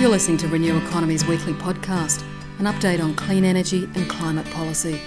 You're 0.00 0.08
listening 0.08 0.38
to 0.38 0.48
Renew 0.48 0.78
Economy's 0.78 1.26
weekly 1.26 1.52
podcast, 1.52 2.24
an 2.58 2.64
update 2.64 3.04
on 3.04 3.14
clean 3.14 3.44
energy 3.44 3.84
and 3.94 4.08
climate 4.08 4.46
policy, 4.46 4.98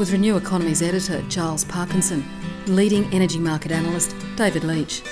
with 0.00 0.10
Renew 0.10 0.36
Economy's 0.36 0.82
editor 0.82 1.22
Giles 1.28 1.64
Parkinson, 1.64 2.24
leading 2.66 3.04
energy 3.14 3.38
market 3.38 3.70
analyst 3.70 4.16
David 4.34 4.64
Leitch. 4.64 5.02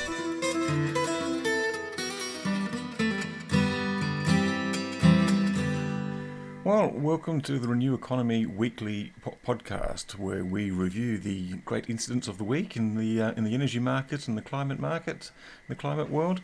Well, 6.64 6.90
welcome 6.90 7.40
to 7.43 7.61
the 7.61 7.68
Renew 7.68 7.94
Economy 7.94 8.46
weekly 8.46 9.12
po- 9.22 9.36
podcast, 9.46 10.18
where 10.18 10.44
we 10.44 10.72
review 10.72 11.18
the 11.18 11.58
great 11.58 11.89
incidents 11.89 12.26
of 12.26 12.39
the 12.39 12.44
week 12.44 12.76
in 12.76 12.96
the 12.96 13.22
uh, 13.22 13.32
in 13.35 13.44
the 13.44 13.54
energy 13.54 13.79
market 13.79 14.26
and 14.26 14.36
the 14.36 14.43
climate 14.43 14.81
market, 14.81 15.31
the 15.68 15.76
climate 15.76 16.11
world. 16.11 16.40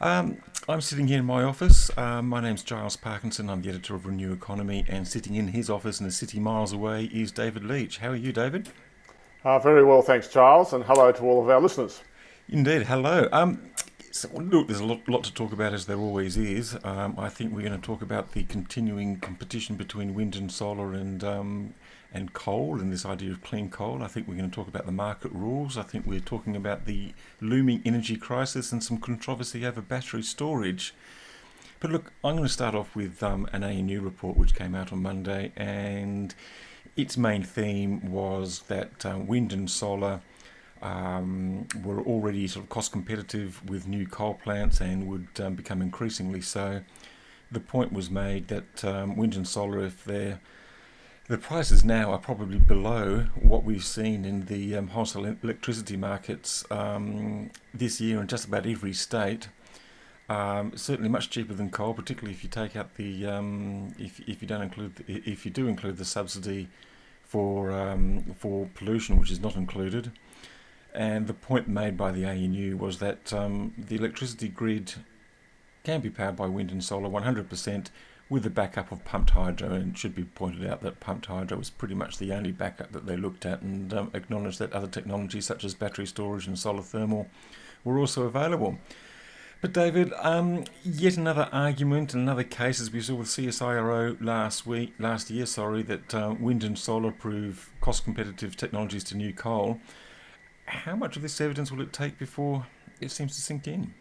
Um, 0.00 0.42
I'm 0.68 0.82
sitting 0.82 1.06
here 1.06 1.20
in 1.20 1.24
my 1.24 1.42
office. 1.42 1.90
Uh, 1.96 2.20
my 2.20 2.40
name's 2.40 2.62
Giles 2.62 2.96
Parkinson. 2.96 3.48
I'm 3.48 3.62
the 3.62 3.70
editor 3.70 3.94
of 3.94 4.04
Renew 4.04 4.32
Economy, 4.32 4.84
and 4.88 5.08
sitting 5.08 5.36
in 5.36 5.48
his 5.48 5.70
office 5.70 6.00
in 6.00 6.06
a 6.06 6.10
city 6.10 6.38
miles 6.38 6.72
away 6.72 7.04
is 7.04 7.32
David 7.32 7.64
Leitch. 7.64 7.98
How 7.98 8.10
are 8.10 8.16
you, 8.16 8.30
David? 8.30 8.68
Uh, 9.42 9.58
very 9.58 9.84
well, 9.84 10.02
thanks, 10.02 10.28
Giles, 10.28 10.74
and 10.74 10.84
hello 10.84 11.12
to 11.12 11.22
all 11.22 11.42
of 11.42 11.48
our 11.48 11.60
listeners. 11.60 12.02
Indeed, 12.48 12.82
hello. 12.82 13.26
Um, 13.32 13.70
so, 14.10 14.28
look, 14.34 14.66
there's 14.66 14.80
a 14.80 14.84
lot, 14.84 15.08
lot, 15.08 15.24
to 15.24 15.32
talk 15.32 15.52
about, 15.52 15.72
as 15.72 15.86
there 15.86 15.98
always 15.98 16.36
is. 16.36 16.76
Um, 16.84 17.14
I 17.16 17.30
think 17.30 17.54
we're 17.54 17.66
going 17.66 17.80
to 17.80 17.86
talk 17.86 18.02
about 18.02 18.32
the 18.32 18.42
continuing 18.44 19.18
competition 19.20 19.76
between 19.76 20.14
wind 20.14 20.36
and 20.36 20.52
solar 20.52 20.92
and 20.92 21.24
um, 21.24 21.74
and 22.12 22.32
coal 22.32 22.80
and 22.80 22.92
this 22.92 23.04
idea 23.04 23.30
of 23.30 23.42
clean 23.42 23.68
coal. 23.68 24.02
I 24.02 24.06
think 24.08 24.28
we're 24.28 24.36
going 24.36 24.50
to 24.50 24.54
talk 24.54 24.68
about 24.68 24.86
the 24.86 24.92
market 24.92 25.32
rules. 25.32 25.76
I 25.76 25.82
think 25.82 26.06
we're 26.06 26.20
talking 26.20 26.56
about 26.56 26.86
the 26.86 27.12
looming 27.40 27.82
energy 27.84 28.16
crisis 28.16 28.72
and 28.72 28.82
some 28.82 28.98
controversy 28.98 29.66
over 29.66 29.80
battery 29.80 30.22
storage. 30.22 30.94
But 31.80 31.90
look, 31.90 32.12
I'm 32.24 32.36
going 32.36 32.46
to 32.46 32.52
start 32.52 32.74
off 32.74 32.96
with 32.96 33.22
um, 33.22 33.48
an 33.52 33.62
ANU 33.62 34.00
report 34.00 34.36
which 34.36 34.54
came 34.54 34.74
out 34.74 34.92
on 34.92 35.02
Monday, 35.02 35.52
and 35.56 36.34
its 36.96 37.18
main 37.18 37.42
theme 37.42 38.10
was 38.10 38.60
that 38.68 39.04
uh, 39.04 39.18
wind 39.18 39.52
and 39.52 39.70
solar 39.70 40.20
um, 40.80 41.66
were 41.84 42.00
already 42.00 42.46
sort 42.48 42.64
of 42.64 42.70
cost 42.70 42.92
competitive 42.92 43.62
with 43.68 43.86
new 43.86 44.06
coal 44.06 44.34
plants 44.34 44.80
and 44.80 45.06
would 45.06 45.28
um, 45.40 45.54
become 45.54 45.82
increasingly 45.82 46.40
so. 46.40 46.82
The 47.50 47.60
point 47.60 47.92
was 47.92 48.10
made 48.10 48.48
that 48.48 48.84
um, 48.84 49.16
wind 49.16 49.36
and 49.36 49.46
solar, 49.46 49.84
if 49.84 50.04
they're 50.04 50.40
the 51.28 51.38
prices 51.38 51.84
now 51.84 52.12
are 52.12 52.18
probably 52.18 52.58
below 52.58 53.26
what 53.40 53.64
we've 53.64 53.84
seen 53.84 54.24
in 54.24 54.46
the 54.46 54.76
um, 54.76 54.88
wholesale 54.88 55.36
electricity 55.42 55.96
markets 55.96 56.64
um, 56.70 57.50
this 57.74 58.00
year 58.00 58.20
in 58.20 58.28
just 58.28 58.46
about 58.46 58.66
every 58.66 58.92
state. 58.92 59.48
Um, 60.28 60.72
certainly 60.76 61.08
much 61.08 61.30
cheaper 61.30 61.54
than 61.54 61.70
coal, 61.70 61.94
particularly 61.94 62.34
if 62.34 62.42
you 62.42 62.50
take 62.50 62.76
out 62.76 62.94
the 62.96 63.26
um, 63.26 63.94
if, 63.98 64.20
if 64.28 64.42
you 64.42 64.48
don't 64.48 64.62
include 64.62 64.96
the, 64.96 65.22
if 65.24 65.44
you 65.44 65.50
do 65.50 65.68
include 65.68 65.98
the 65.98 66.04
subsidy 66.04 66.68
for 67.22 67.72
um, 67.72 68.34
for 68.36 68.68
pollution, 68.74 69.18
which 69.18 69.30
is 69.30 69.40
not 69.40 69.56
included. 69.56 70.12
And 70.94 71.26
the 71.26 71.34
point 71.34 71.68
made 71.68 71.96
by 71.96 72.10
the 72.10 72.24
ANU 72.24 72.76
was 72.76 72.98
that 73.00 73.32
um, 73.32 73.74
the 73.76 73.96
electricity 73.96 74.48
grid 74.48 74.94
can 75.86 76.00
be 76.00 76.10
powered 76.10 76.34
by 76.34 76.48
wind 76.48 76.72
and 76.72 76.82
solar 76.82 77.08
100% 77.08 77.90
with 78.28 78.42
the 78.42 78.50
backup 78.50 78.90
of 78.90 79.04
pumped 79.04 79.30
hydro. 79.30 79.70
And 79.72 79.92
it 79.92 79.98
should 79.98 80.16
be 80.16 80.24
pointed 80.24 80.66
out 80.66 80.82
that 80.82 80.98
pumped 80.98 81.26
hydro 81.26 81.58
was 81.58 81.70
pretty 81.70 81.94
much 81.94 82.18
the 82.18 82.32
only 82.32 82.50
backup 82.50 82.90
that 82.90 83.06
they 83.06 83.16
looked 83.16 83.46
at, 83.46 83.62
and 83.62 83.94
um, 83.94 84.10
acknowledged 84.12 84.58
that 84.58 84.72
other 84.72 84.88
technologies 84.88 85.46
such 85.46 85.64
as 85.64 85.74
battery 85.74 86.06
storage 86.06 86.48
and 86.48 86.58
solar 86.58 86.82
thermal 86.82 87.28
were 87.84 88.00
also 88.00 88.24
available. 88.24 88.78
But 89.60 89.72
David, 89.72 90.12
um, 90.18 90.64
yet 90.82 91.16
another 91.16 91.48
argument, 91.52 92.14
and 92.14 92.24
another 92.24 92.42
case, 92.42 92.80
as 92.80 92.90
we 92.90 93.00
saw 93.00 93.14
with 93.14 93.28
CSIRO 93.28 94.20
last 94.20 94.66
week, 94.66 94.92
last 94.98 95.30
year, 95.30 95.46
sorry, 95.46 95.82
that 95.84 96.12
uh, 96.12 96.34
wind 96.38 96.64
and 96.64 96.76
solar 96.76 97.12
prove 97.12 97.70
cost 97.80 98.02
competitive 98.02 98.56
technologies 98.56 99.04
to 99.04 99.16
new 99.16 99.32
coal. 99.32 99.80
How 100.64 100.96
much 100.96 101.14
of 101.14 101.22
this 101.22 101.40
evidence 101.40 101.70
will 101.70 101.80
it 101.80 101.92
take 101.92 102.18
before 102.18 102.66
it 103.00 103.12
seems 103.12 103.36
to 103.36 103.40
sink 103.40 103.68
in? 103.68 103.94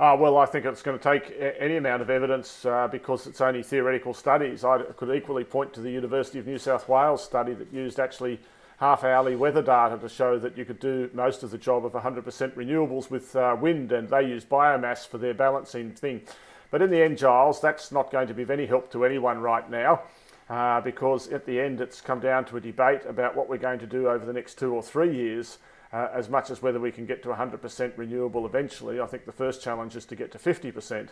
Uh, 0.00 0.16
well, 0.18 0.38
I 0.38 0.46
think 0.46 0.64
it's 0.64 0.80
going 0.80 0.98
to 0.98 1.04
take 1.04 1.30
any 1.58 1.76
amount 1.76 2.00
of 2.00 2.08
evidence 2.08 2.64
uh, 2.64 2.88
because 2.88 3.26
it's 3.26 3.42
only 3.42 3.62
theoretical 3.62 4.14
studies. 4.14 4.64
I 4.64 4.78
could 4.96 5.14
equally 5.14 5.44
point 5.44 5.74
to 5.74 5.82
the 5.82 5.90
University 5.90 6.38
of 6.38 6.46
New 6.46 6.56
South 6.56 6.88
Wales 6.88 7.22
study 7.22 7.52
that 7.52 7.70
used 7.70 8.00
actually 8.00 8.40
half 8.78 9.04
hourly 9.04 9.36
weather 9.36 9.60
data 9.60 9.98
to 9.98 10.08
show 10.08 10.38
that 10.38 10.56
you 10.56 10.64
could 10.64 10.80
do 10.80 11.10
most 11.12 11.42
of 11.42 11.50
the 11.50 11.58
job 11.58 11.84
of 11.84 11.92
100% 11.92 12.24
renewables 12.54 13.10
with 13.10 13.36
uh, 13.36 13.54
wind, 13.60 13.92
and 13.92 14.08
they 14.08 14.22
use 14.22 14.42
biomass 14.42 15.06
for 15.06 15.18
their 15.18 15.34
balancing 15.34 15.90
thing. 15.90 16.22
But 16.70 16.80
in 16.80 16.88
the 16.88 17.02
end, 17.02 17.18
Giles, 17.18 17.60
that's 17.60 17.92
not 17.92 18.10
going 18.10 18.28
to 18.28 18.32
be 18.32 18.44
of 18.44 18.50
any 18.50 18.64
help 18.64 18.90
to 18.92 19.04
anyone 19.04 19.40
right 19.40 19.68
now. 19.68 20.04
Uh, 20.48 20.80
because 20.80 21.28
at 21.28 21.44
the 21.44 21.60
end 21.60 21.80
it's 21.82 22.00
come 22.00 22.20
down 22.20 22.46
to 22.46 22.56
a 22.56 22.60
debate 22.60 23.02
about 23.06 23.36
what 23.36 23.50
we're 23.50 23.58
going 23.58 23.78
to 23.78 23.86
do 23.86 24.08
over 24.08 24.24
the 24.24 24.32
next 24.32 24.58
two 24.58 24.74
or 24.74 24.82
three 24.82 25.14
years 25.14 25.58
uh, 25.92 26.08
as 26.12 26.28
much 26.28 26.50
as 26.50 26.62
whether 26.62 26.80
we 26.80 26.92
can 26.92 27.06
get 27.06 27.22
to 27.22 27.28
100% 27.28 27.92
renewable 27.96 28.46
eventually. 28.46 29.00
I 29.00 29.06
think 29.06 29.26
the 29.26 29.32
first 29.32 29.62
challenge 29.62 29.96
is 29.96 30.04
to 30.06 30.16
get 30.16 30.30
to 30.32 30.38
50%. 30.38 31.08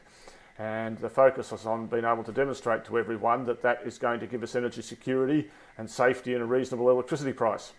And 0.59 0.99
the 0.99 1.09
focus 1.09 1.53
is 1.53 1.67
on 1.67 1.87
being 1.87 2.05
able 2.05 2.25
to 2.25 2.33
demonstrate 2.33 2.85
to 2.87 2.99
everyone 2.99 3.45
that 3.45 3.63
that 3.63 3.83
is 3.85 3.97
going 3.97 4.19
to 4.21 4.27
give 4.27 4.43
us 4.43 4.57
energy 4.57 4.83
security 4.83 5.49
and 5.77 5.89
safety 5.89 6.35
and 6.35 6.43
a 6.43 6.47
reasonable 6.47 6.91
electricity 6.91 7.33
price. 7.33 7.73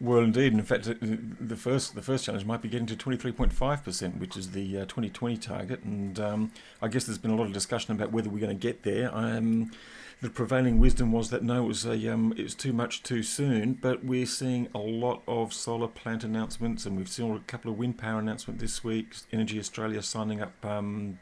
Well, 0.00 0.18
indeed. 0.18 0.52
In 0.52 0.62
fact, 0.62 0.88
the 1.00 1.56
first 1.56 1.94
the 1.94 2.02
first 2.02 2.24
challenge 2.24 2.44
might 2.44 2.60
be 2.60 2.68
getting 2.68 2.86
to 2.86 2.96
23.5%, 2.96 4.18
which 4.18 4.36
is 4.36 4.50
the 4.50 4.78
uh, 4.78 4.80
2020 4.82 5.36
target. 5.36 5.82
And 5.84 6.18
um, 6.18 6.52
I 6.82 6.88
guess 6.88 7.04
there's 7.04 7.18
been 7.18 7.30
a 7.30 7.36
lot 7.36 7.46
of 7.46 7.52
discussion 7.52 7.94
about 7.94 8.10
whether 8.10 8.28
we're 8.28 8.40
going 8.40 8.56
to 8.56 8.60
get 8.60 8.82
there. 8.82 9.14
Um, 9.14 9.70
the 10.20 10.30
prevailing 10.30 10.78
wisdom 10.78 11.12
was 11.12 11.30
that 11.30 11.42
no, 11.42 11.64
it 11.64 11.68
was 11.68 11.84
a 11.84 12.12
um, 12.12 12.34
it 12.36 12.42
was 12.42 12.54
too 12.54 12.72
much 12.72 13.02
too 13.02 13.22
soon. 13.22 13.74
But 13.74 14.04
we're 14.04 14.26
seeing 14.26 14.68
a 14.74 14.78
lot 14.78 15.22
of 15.28 15.52
solar 15.52 15.88
plant 15.88 16.24
announcements, 16.24 16.86
and 16.86 16.96
we've 16.96 17.08
seen 17.08 17.34
a 17.34 17.38
couple 17.40 17.70
of 17.70 17.78
wind 17.78 17.96
power 17.96 18.18
announcements 18.18 18.60
this 18.60 18.82
week. 18.82 19.14
Energy 19.32 19.60
Australia 19.60 20.02
signing 20.02 20.40
up 20.40 20.64
um, 20.64 21.18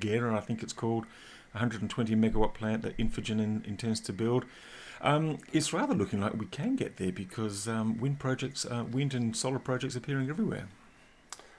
Gera, 0.00 0.36
I 0.36 0.40
think 0.40 0.62
it's 0.62 0.72
called, 0.72 1.06
120 1.52 2.14
megawatt 2.14 2.54
plant 2.54 2.82
that 2.82 2.96
Infigen 2.98 3.40
in, 3.40 3.64
intends 3.66 4.00
to 4.00 4.12
build. 4.12 4.44
Um, 5.02 5.38
it's 5.52 5.72
rather 5.72 5.94
looking 5.94 6.20
like 6.20 6.34
we 6.34 6.46
can 6.46 6.76
get 6.76 6.96
there 6.96 7.10
because 7.10 7.66
um, 7.66 7.98
wind 7.98 8.20
projects, 8.20 8.64
uh, 8.64 8.84
wind 8.90 9.14
and 9.14 9.36
solar 9.36 9.58
projects 9.58 9.96
appearing 9.96 10.30
everywhere. 10.30 10.68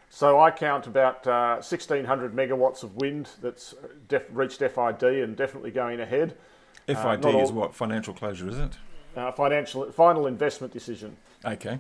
So 0.10 0.40
I 0.40 0.52
count 0.52 0.88
about 0.88 1.28
uh, 1.28 1.56
1600 1.56 2.34
megawatts 2.34 2.84
of 2.84 2.96
wind 2.96 3.30
that's 3.42 3.74
def- 4.08 4.28
reached 4.32 4.60
FID 4.60 5.04
and 5.04 5.36
definitely 5.36 5.72
going 5.72 6.00
ahead. 6.00 6.38
FID 6.88 7.26
uh, 7.26 7.38
is 7.40 7.52
what 7.52 7.76
financial 7.76 8.14
closure, 8.14 8.48
is 8.48 8.58
it? 8.58 8.78
Uh, 9.16 9.32
financial 9.32 9.92
final 9.92 10.28
investment 10.28 10.72
decision. 10.72 11.18
Okay. 11.44 11.80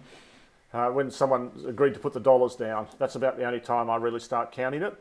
Uh, 0.73 0.89
when 0.89 1.11
someone 1.11 1.51
agreed 1.67 1.93
to 1.93 1.99
put 1.99 2.11
the 2.11 2.19
dollars 2.19 2.55
down, 2.55 2.87
that's 2.97 3.15
about 3.15 3.37
the 3.37 3.45
only 3.45 3.59
time 3.59 3.89
I 3.89 3.95
really 3.97 4.19
start 4.19 4.51
counting 4.51 4.81
it. 4.81 4.95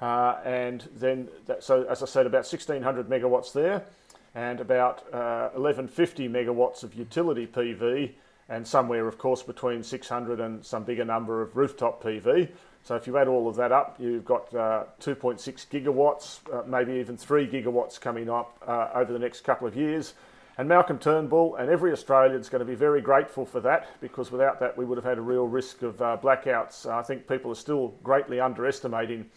Uh, 0.00 0.38
and 0.44 0.86
then, 0.96 1.28
that, 1.46 1.62
so 1.62 1.84
as 1.84 2.02
I 2.02 2.06
said, 2.06 2.26
about 2.26 2.44
1600 2.44 3.08
megawatts 3.08 3.52
there, 3.52 3.84
and 4.34 4.60
about 4.60 5.04
1150 5.12 6.26
uh, 6.26 6.30
megawatts 6.30 6.82
of 6.82 6.94
utility 6.94 7.46
PV, 7.46 8.12
and 8.48 8.66
somewhere, 8.66 9.06
of 9.06 9.16
course, 9.16 9.42
between 9.42 9.82
600 9.82 10.40
and 10.40 10.64
some 10.64 10.84
bigger 10.84 11.04
number 11.04 11.40
of 11.40 11.56
rooftop 11.56 12.02
PV. 12.02 12.48
So 12.82 12.94
if 12.96 13.06
you 13.06 13.16
add 13.16 13.28
all 13.28 13.48
of 13.48 13.56
that 13.56 13.72
up, 13.72 13.96
you've 13.98 14.26
got 14.26 14.54
uh, 14.54 14.84
2.6 15.00 15.40
gigawatts, 15.68 16.40
uh, 16.52 16.66
maybe 16.66 16.92
even 16.94 17.16
3 17.16 17.46
gigawatts 17.46 17.98
coming 17.98 18.28
up 18.28 18.62
uh, 18.66 18.88
over 18.94 19.12
the 19.12 19.18
next 19.18 19.40
couple 19.40 19.66
of 19.66 19.74
years. 19.74 20.12
And 20.58 20.68
Malcolm 20.68 20.98
Turnbull 20.98 21.56
and 21.56 21.70
every 21.70 21.92
Australian 21.92 22.40
is 22.40 22.48
going 22.48 22.60
to 22.60 22.66
be 22.66 22.76
very 22.76 23.00
grateful 23.00 23.46
for 23.46 23.60
that 23.60 23.88
because 24.00 24.30
without 24.30 24.60
that, 24.60 24.76
we 24.76 24.84
would 24.84 24.98
have 24.98 25.04
had 25.04 25.18
a 25.18 25.22
real 25.22 25.46
risk 25.46 25.82
of 25.82 26.00
uh, 26.02 26.18
blackouts. 26.22 26.86
I 26.86 27.02
think 27.02 27.26
people 27.26 27.50
are 27.50 27.56
still 27.56 27.94
greatly 28.02 28.38
underestimating 28.38 29.30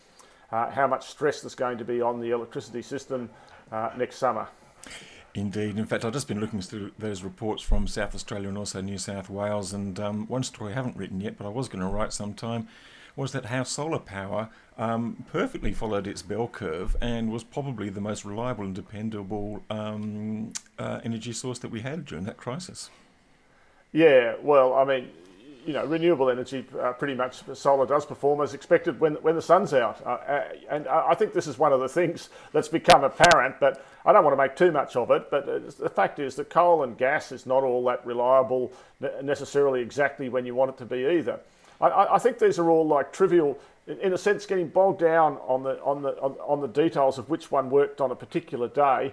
uh, 0.52 0.70
how 0.70 0.86
much 0.86 1.08
stress 1.08 1.42
there's 1.42 1.56
going 1.56 1.78
to 1.78 1.86
be 1.86 2.02
on 2.02 2.20
the 2.20 2.32
electricity 2.32 2.82
system 2.82 3.30
next 3.98 4.18
summer. 4.18 4.48
Indeed. 5.34 5.78
In 5.78 5.86
fact, 5.86 6.04
I've 6.04 6.14
just 6.14 6.28
been 6.28 6.40
looking 6.40 6.62
through 6.62 6.92
those 6.98 7.22
reports 7.24 7.62
from 7.62 7.88
South 7.88 8.16
Australia 8.16 8.50
and 8.50 8.58
also 8.58 8.82
New 8.82 8.98
South 8.98 9.30
Wales, 9.30 9.72
and 9.72 10.00
um, 10.00 10.28
one 10.28 10.44
story 10.44 10.72
I 10.72 10.76
haven't 10.76 10.98
written 10.98 11.22
yet, 11.22 11.38
but 11.38 11.46
I 11.46 11.50
was 11.50 11.68
going 11.68 11.82
to 11.82 11.88
write 11.88 12.12
sometime 12.12 12.68
was 13.18 13.32
that 13.32 13.46
how 13.46 13.64
solar 13.64 14.00
power 14.00 14.48
um, 14.78 15.26
perfectly 15.32 15.74
followed 15.74 16.08
its 16.08 16.22
bell 16.22 16.48
curve 16.48 16.96
and 17.02 17.32
was 17.32 17.44
probably 17.44 17.90
the 17.90 18.00
most 18.00 18.24
reliable 18.24 18.64
and 18.64 18.76
dependable 18.76 19.64
um, 19.72 20.54
uh, 20.78 21.02
energy 21.04 21.34
source 21.34 21.58
that 21.60 21.72
we 21.72 21.82
had 21.82 22.06
during 22.06 22.24
that 22.26 22.38
crisis. 22.38 22.92
Yeah, 23.92 24.36
well, 24.42 24.76
I 24.76 24.86
mean, 24.86 25.10
you 25.68 25.74
know, 25.74 25.86
renewable 25.86 26.30
energy 26.30 26.66
uh, 26.80 26.94
pretty 26.94 27.14
much 27.14 27.44
solar 27.54 27.86
does 27.86 28.06
perform 28.06 28.40
as 28.42 28.54
expected 28.54 29.00
when 29.02 29.16
when 29.16 29.36
the 29.36 29.42
sun's 29.42 29.74
out, 29.74 30.02
uh, 30.06 30.12
uh 30.12 30.44
and 30.70 30.88
I 30.88 31.14
think 31.14 31.34
this 31.34 31.46
is 31.46 31.60
one 31.60 31.74
of 31.74 31.82
the 31.82 31.90
things 31.90 32.30
that's 32.54 32.70
become 32.70 33.04
apparent. 33.04 33.60
But 33.60 33.86
I 34.06 34.14
don't 34.14 34.24
want 34.24 34.34
to 34.34 34.42
make 34.42 34.56
too 34.56 34.72
much 34.72 34.96
of 34.96 35.12
it. 35.12 35.30
But 35.30 35.48
uh, 35.48 35.60
the 35.78 35.90
fact 35.90 36.20
is 36.20 36.36
that 36.36 36.50
coal 36.50 36.84
and 36.84 36.98
gas 36.98 37.34
is 37.34 37.46
not 37.46 37.64
all 37.64 37.84
that 37.86 38.06
reliable 38.06 38.72
necessarily 39.22 39.82
exactly 39.82 40.30
when 40.30 40.46
you 40.46 40.56
want 40.56 40.72
it 40.72 40.78
to 40.78 40.86
be 40.86 41.06
either. 41.06 41.40
I, 41.82 42.16
I 42.16 42.18
think 42.18 42.40
these 42.40 42.58
are 42.58 42.70
all 42.70 42.88
like 42.88 43.12
trivial, 43.12 43.60
in, 43.86 44.14
a 44.14 44.18
sense, 44.18 44.46
getting 44.46 44.70
bogged 44.70 45.02
down 45.02 45.38
on 45.48 45.64
the 45.64 45.82
on 45.82 46.02
the 46.02 46.18
on, 46.22 46.32
on 46.48 46.62
the 46.62 46.68
details 46.68 47.18
of 47.18 47.30
which 47.30 47.52
one 47.52 47.70
worked 47.70 48.00
on 48.00 48.10
a 48.12 48.16
particular 48.16 48.70
day 48.70 49.12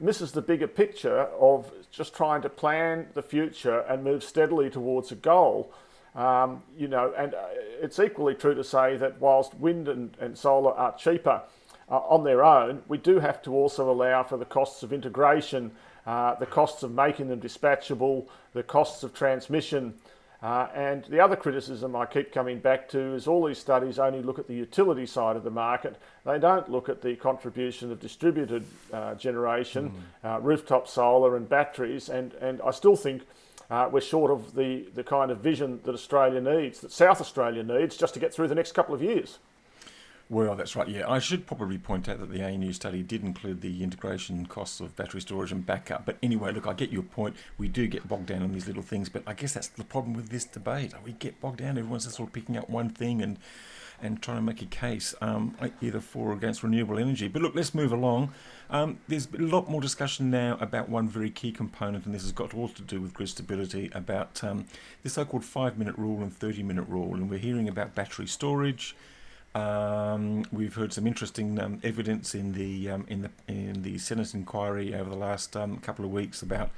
misses 0.00 0.30
the 0.32 0.42
bigger 0.42 0.68
picture 0.68 1.22
of 1.40 1.72
just 1.90 2.14
trying 2.14 2.42
to 2.42 2.48
plan 2.48 3.08
the 3.14 3.22
future 3.22 3.80
and 3.80 4.04
move 4.04 4.22
steadily 4.22 4.70
towards 4.70 5.10
a 5.10 5.16
goal. 5.16 5.72
Um, 6.14 6.62
you 6.76 6.88
know, 6.88 7.12
and 7.16 7.34
uh, 7.34 7.46
it's 7.80 7.98
equally 7.98 8.34
true 8.34 8.54
to 8.54 8.64
say 8.64 8.96
that 8.96 9.20
whilst 9.20 9.54
wind 9.54 9.88
and, 9.88 10.16
and 10.20 10.36
solar 10.36 10.72
are 10.72 10.96
cheaper 10.96 11.42
uh, 11.90 11.98
on 11.98 12.24
their 12.24 12.44
own, 12.44 12.82
we 12.88 12.98
do 12.98 13.20
have 13.20 13.42
to 13.42 13.54
also 13.54 13.90
allow 13.90 14.22
for 14.22 14.36
the 14.36 14.44
costs 14.44 14.82
of 14.82 14.92
integration, 14.92 15.70
uh, 16.06 16.34
the 16.36 16.46
costs 16.46 16.82
of 16.82 16.92
making 16.92 17.28
them 17.28 17.40
dispatchable, 17.40 18.26
the 18.52 18.62
costs 18.62 19.02
of 19.02 19.14
transmission, 19.14 19.94
uh, 20.40 20.68
and 20.72 21.04
the 21.06 21.18
other 21.18 21.34
criticism 21.34 21.96
I 21.96 22.06
keep 22.06 22.32
coming 22.32 22.60
back 22.60 22.88
to 22.90 23.14
is 23.14 23.26
all 23.26 23.44
these 23.44 23.58
studies 23.58 23.98
only 23.98 24.22
look 24.22 24.38
at 24.38 24.46
the 24.46 24.54
utility 24.54 25.04
side 25.04 25.34
of 25.34 25.42
the 25.42 25.50
market. 25.50 25.96
They 26.24 26.38
don't 26.38 26.70
look 26.70 26.88
at 26.88 27.02
the 27.02 27.16
contribution 27.16 27.90
of 27.90 27.98
distributed 27.98 28.64
uh, 28.92 29.16
generation, 29.16 29.90
mm. 30.24 30.36
uh, 30.36 30.40
rooftop 30.40 30.86
solar, 30.86 31.36
and 31.36 31.48
batteries. 31.48 32.08
And, 32.08 32.34
and 32.34 32.62
I 32.62 32.70
still 32.70 32.94
think 32.94 33.22
uh, 33.70 33.88
we're 33.90 34.00
short 34.00 34.30
of 34.30 34.54
the, 34.54 34.88
the 34.94 35.04
kind 35.04 35.30
of 35.30 35.38
vision 35.38 35.80
that 35.84 35.94
Australia 35.94 36.40
needs, 36.40 36.80
that 36.80 36.92
South 36.92 37.20
Australia 37.20 37.62
needs, 37.62 37.96
just 37.96 38.14
to 38.14 38.20
get 38.20 38.32
through 38.32 38.48
the 38.48 38.54
next 38.54 38.72
couple 38.72 38.94
of 38.94 39.02
years. 39.02 39.38
Well, 40.30 40.56
that's 40.56 40.76
right. 40.76 40.86
Yeah, 40.86 41.10
I 41.10 41.20
should 41.20 41.46
probably 41.46 41.78
point 41.78 42.06
out 42.06 42.20
that 42.20 42.30
the 42.30 42.42
ANU 42.42 42.74
study 42.74 43.02
did 43.02 43.24
include 43.24 43.62
the 43.62 43.82
integration 43.82 44.44
costs 44.44 44.78
of 44.78 44.94
battery 44.94 45.22
storage 45.22 45.52
and 45.52 45.64
backup. 45.64 46.04
But 46.04 46.18
anyway, 46.22 46.52
look, 46.52 46.66
I 46.66 46.74
get 46.74 46.90
your 46.90 47.02
point. 47.02 47.34
We 47.56 47.68
do 47.68 47.86
get 47.86 48.06
bogged 48.06 48.26
down 48.26 48.42
on 48.42 48.52
these 48.52 48.66
little 48.66 48.82
things, 48.82 49.08
but 49.08 49.22
I 49.26 49.32
guess 49.32 49.54
that's 49.54 49.68
the 49.68 49.84
problem 49.84 50.12
with 50.12 50.28
this 50.28 50.44
debate. 50.44 50.92
We 51.02 51.12
get 51.12 51.40
bogged 51.40 51.58
down. 51.58 51.78
Everyone's 51.78 52.04
just 52.04 52.16
sort 52.16 52.28
of 52.28 52.34
picking 52.34 52.58
up 52.58 52.68
one 52.68 52.90
thing 52.90 53.22
and 53.22 53.38
and 54.02 54.22
trying 54.22 54.38
to 54.38 54.42
make 54.42 54.62
a 54.62 54.66
case 54.66 55.14
um, 55.20 55.56
either 55.80 56.00
for 56.00 56.30
or 56.30 56.32
against 56.32 56.62
renewable 56.62 56.98
energy. 56.98 57.28
But 57.28 57.42
look, 57.42 57.54
let's 57.54 57.74
move 57.74 57.92
along. 57.92 58.32
Um, 58.70 58.98
there's 59.08 59.28
a 59.32 59.38
lot 59.38 59.68
more 59.68 59.80
discussion 59.80 60.30
now 60.30 60.58
about 60.60 60.88
one 60.88 61.08
very 61.08 61.30
key 61.30 61.52
component, 61.52 62.06
and 62.06 62.14
this 62.14 62.22
has 62.22 62.32
got 62.32 62.54
all 62.54 62.68
to 62.68 62.82
do 62.82 63.00
with 63.00 63.14
grid 63.14 63.30
stability, 63.30 63.90
about 63.94 64.42
um, 64.44 64.66
the 65.02 65.08
so-called 65.08 65.44
five-minute 65.44 65.96
rule 65.96 66.22
and 66.22 66.38
30-minute 66.38 66.86
rule. 66.88 67.14
And 67.14 67.30
we're 67.30 67.38
hearing 67.38 67.68
about 67.68 67.94
battery 67.94 68.26
storage. 68.26 68.94
Um, 69.54 70.44
we've 70.52 70.74
heard 70.74 70.92
some 70.92 71.06
interesting 71.06 71.58
um, 71.58 71.80
evidence 71.82 72.34
in 72.34 72.52
the 72.52 72.90
um, 72.90 73.06
in 73.08 73.22
the 73.22 73.30
in 73.48 73.82
the 73.82 73.98
Senate 73.98 74.34
inquiry 74.34 74.94
over 74.94 75.08
the 75.08 75.16
last 75.16 75.56
um, 75.56 75.78
couple 75.78 76.04
of 76.04 76.12
weeks 76.12 76.42
about 76.42 76.70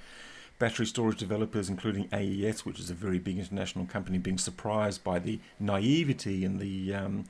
battery 0.60 0.86
storage 0.86 1.18
developers, 1.18 1.68
including 1.68 2.08
AES, 2.12 2.64
which 2.64 2.78
is 2.78 2.88
a 2.88 2.94
very 2.94 3.18
big 3.18 3.38
international 3.38 3.86
company, 3.86 4.18
being 4.18 4.38
surprised 4.38 5.02
by 5.02 5.18
the 5.18 5.40
naivety 5.58 6.44
and 6.44 6.60
the 6.60 6.94
um, 6.94 7.24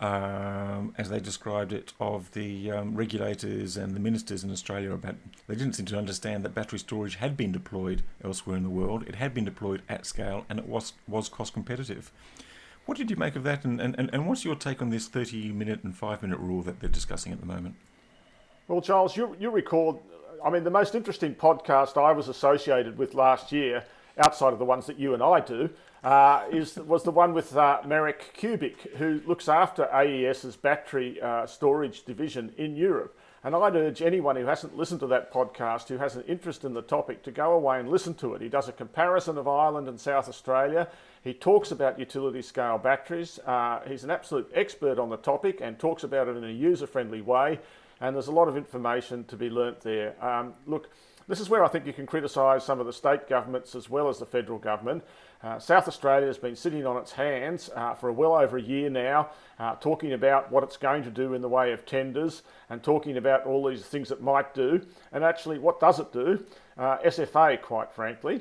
um, 0.00 0.94
as 0.96 1.10
they 1.10 1.20
described 1.20 1.72
it, 1.72 1.92
of 2.00 2.30
the 2.32 2.70
regulators 2.70 3.76
and 3.76 3.94
the 3.94 4.00
ministers 4.00 4.44
in 4.44 4.50
Australia 4.50 4.92
about 4.92 5.16
they 5.46 5.54
didn't 5.54 5.74
seem 5.74 5.86
to 5.86 5.98
understand 5.98 6.44
that 6.44 6.54
battery 6.54 6.78
storage 6.78 7.16
had 7.16 7.36
been 7.36 7.52
deployed 7.52 8.02
elsewhere 8.24 8.56
in 8.56 8.62
the 8.62 8.70
world. 8.70 9.04
It 9.06 9.16
had 9.16 9.34
been 9.34 9.44
deployed 9.44 9.82
at 9.88 10.06
scale 10.06 10.46
and 10.48 10.58
it 10.58 10.66
was 10.66 10.92
was 11.08 11.28
cost 11.28 11.52
competitive. 11.52 12.12
What 12.86 12.96
did 12.96 13.10
you 13.10 13.16
make 13.16 13.36
of 13.36 13.44
that, 13.44 13.64
and, 13.64 13.80
and, 13.80 13.94
and 13.96 14.26
what's 14.26 14.44
your 14.44 14.56
take 14.56 14.80
on 14.82 14.90
this 14.90 15.06
30 15.06 15.52
minute 15.52 15.84
and 15.84 15.94
5 15.94 16.22
minute 16.22 16.38
rule 16.38 16.62
that 16.62 16.80
they're 16.80 16.88
discussing 16.88 17.32
at 17.32 17.40
the 17.40 17.46
moment? 17.46 17.76
Well, 18.66 18.80
Giles, 18.80 19.16
you, 19.16 19.36
you 19.38 19.50
recall, 19.50 20.02
I 20.44 20.50
mean, 20.50 20.64
the 20.64 20.70
most 20.70 20.94
interesting 20.94 21.34
podcast 21.34 22.00
I 22.00 22.12
was 22.12 22.28
associated 22.28 22.96
with 22.98 23.14
last 23.14 23.52
year, 23.52 23.84
outside 24.18 24.52
of 24.52 24.58
the 24.58 24.64
ones 24.64 24.86
that 24.86 24.98
you 24.98 25.14
and 25.14 25.22
I 25.22 25.40
do, 25.40 25.70
uh, 26.02 26.44
is 26.50 26.76
was 26.76 27.02
the 27.02 27.10
one 27.10 27.34
with 27.34 27.54
uh, 27.56 27.80
Marek 27.86 28.34
Kubik, 28.38 28.96
who 28.96 29.20
looks 29.26 29.48
after 29.48 29.84
AES's 29.92 30.56
battery 30.56 31.20
uh, 31.20 31.46
storage 31.46 32.04
division 32.04 32.52
in 32.56 32.74
Europe. 32.74 33.16
And 33.42 33.54
I'd 33.54 33.74
urge 33.74 34.02
anyone 34.02 34.36
who 34.36 34.44
hasn't 34.44 34.76
listened 34.76 35.00
to 35.00 35.06
that 35.08 35.32
podcast, 35.32 35.88
who 35.88 35.96
has 35.96 36.14
an 36.14 36.24
interest 36.28 36.64
in 36.64 36.74
the 36.74 36.82
topic, 36.82 37.22
to 37.22 37.30
go 37.30 37.52
away 37.52 37.80
and 37.80 37.88
listen 37.88 38.12
to 38.14 38.34
it. 38.34 38.42
He 38.42 38.50
does 38.50 38.68
a 38.68 38.72
comparison 38.72 39.38
of 39.38 39.48
Ireland 39.48 39.88
and 39.88 39.98
South 39.98 40.28
Australia. 40.28 40.88
He 41.24 41.32
talks 41.32 41.70
about 41.70 41.98
utility 41.98 42.42
scale 42.42 42.76
batteries. 42.76 43.38
Uh, 43.46 43.80
he's 43.86 44.04
an 44.04 44.10
absolute 44.10 44.50
expert 44.54 44.98
on 44.98 45.08
the 45.08 45.16
topic 45.16 45.60
and 45.62 45.78
talks 45.78 46.04
about 46.04 46.28
it 46.28 46.36
in 46.36 46.44
a 46.44 46.52
user 46.52 46.86
friendly 46.86 47.22
way. 47.22 47.58
And 48.00 48.14
there's 48.14 48.28
a 48.28 48.32
lot 48.32 48.48
of 48.48 48.56
information 48.56 49.24
to 49.24 49.36
be 49.36 49.50
learnt 49.50 49.80
there. 49.80 50.22
Um, 50.24 50.54
look, 50.66 50.90
this 51.28 51.38
is 51.38 51.48
where 51.48 51.64
I 51.64 51.68
think 51.68 51.86
you 51.86 51.92
can 51.92 52.06
criticise 52.06 52.64
some 52.64 52.80
of 52.80 52.86
the 52.86 52.92
state 52.92 53.28
governments 53.28 53.76
as 53.76 53.88
well 53.88 54.08
as 54.08 54.18
the 54.18 54.26
federal 54.26 54.58
government. 54.58 55.04
Uh, 55.42 55.58
South 55.58 55.86
Australia 55.86 56.26
has 56.26 56.38
been 56.38 56.56
sitting 56.56 56.84
on 56.84 56.96
its 56.96 57.12
hands 57.12 57.70
uh, 57.76 57.94
for 57.94 58.10
well 58.10 58.34
over 58.34 58.56
a 58.56 58.62
year 58.62 58.90
now, 58.90 59.30
uh, 59.58 59.76
talking 59.76 60.12
about 60.12 60.50
what 60.50 60.64
it's 60.64 60.76
going 60.76 61.04
to 61.04 61.10
do 61.10 61.34
in 61.34 61.40
the 61.40 61.48
way 61.48 61.72
of 61.72 61.86
tenders 61.86 62.42
and 62.68 62.82
talking 62.82 63.16
about 63.16 63.46
all 63.46 63.68
these 63.68 63.82
things 63.82 64.10
it 64.10 64.20
might 64.20 64.54
do. 64.54 64.84
And 65.12 65.22
actually, 65.22 65.58
what 65.58 65.78
does 65.78 66.00
it 66.00 66.12
do? 66.12 66.44
Uh, 66.76 66.98
SFA, 66.98 67.62
quite 67.62 67.92
frankly. 67.92 68.40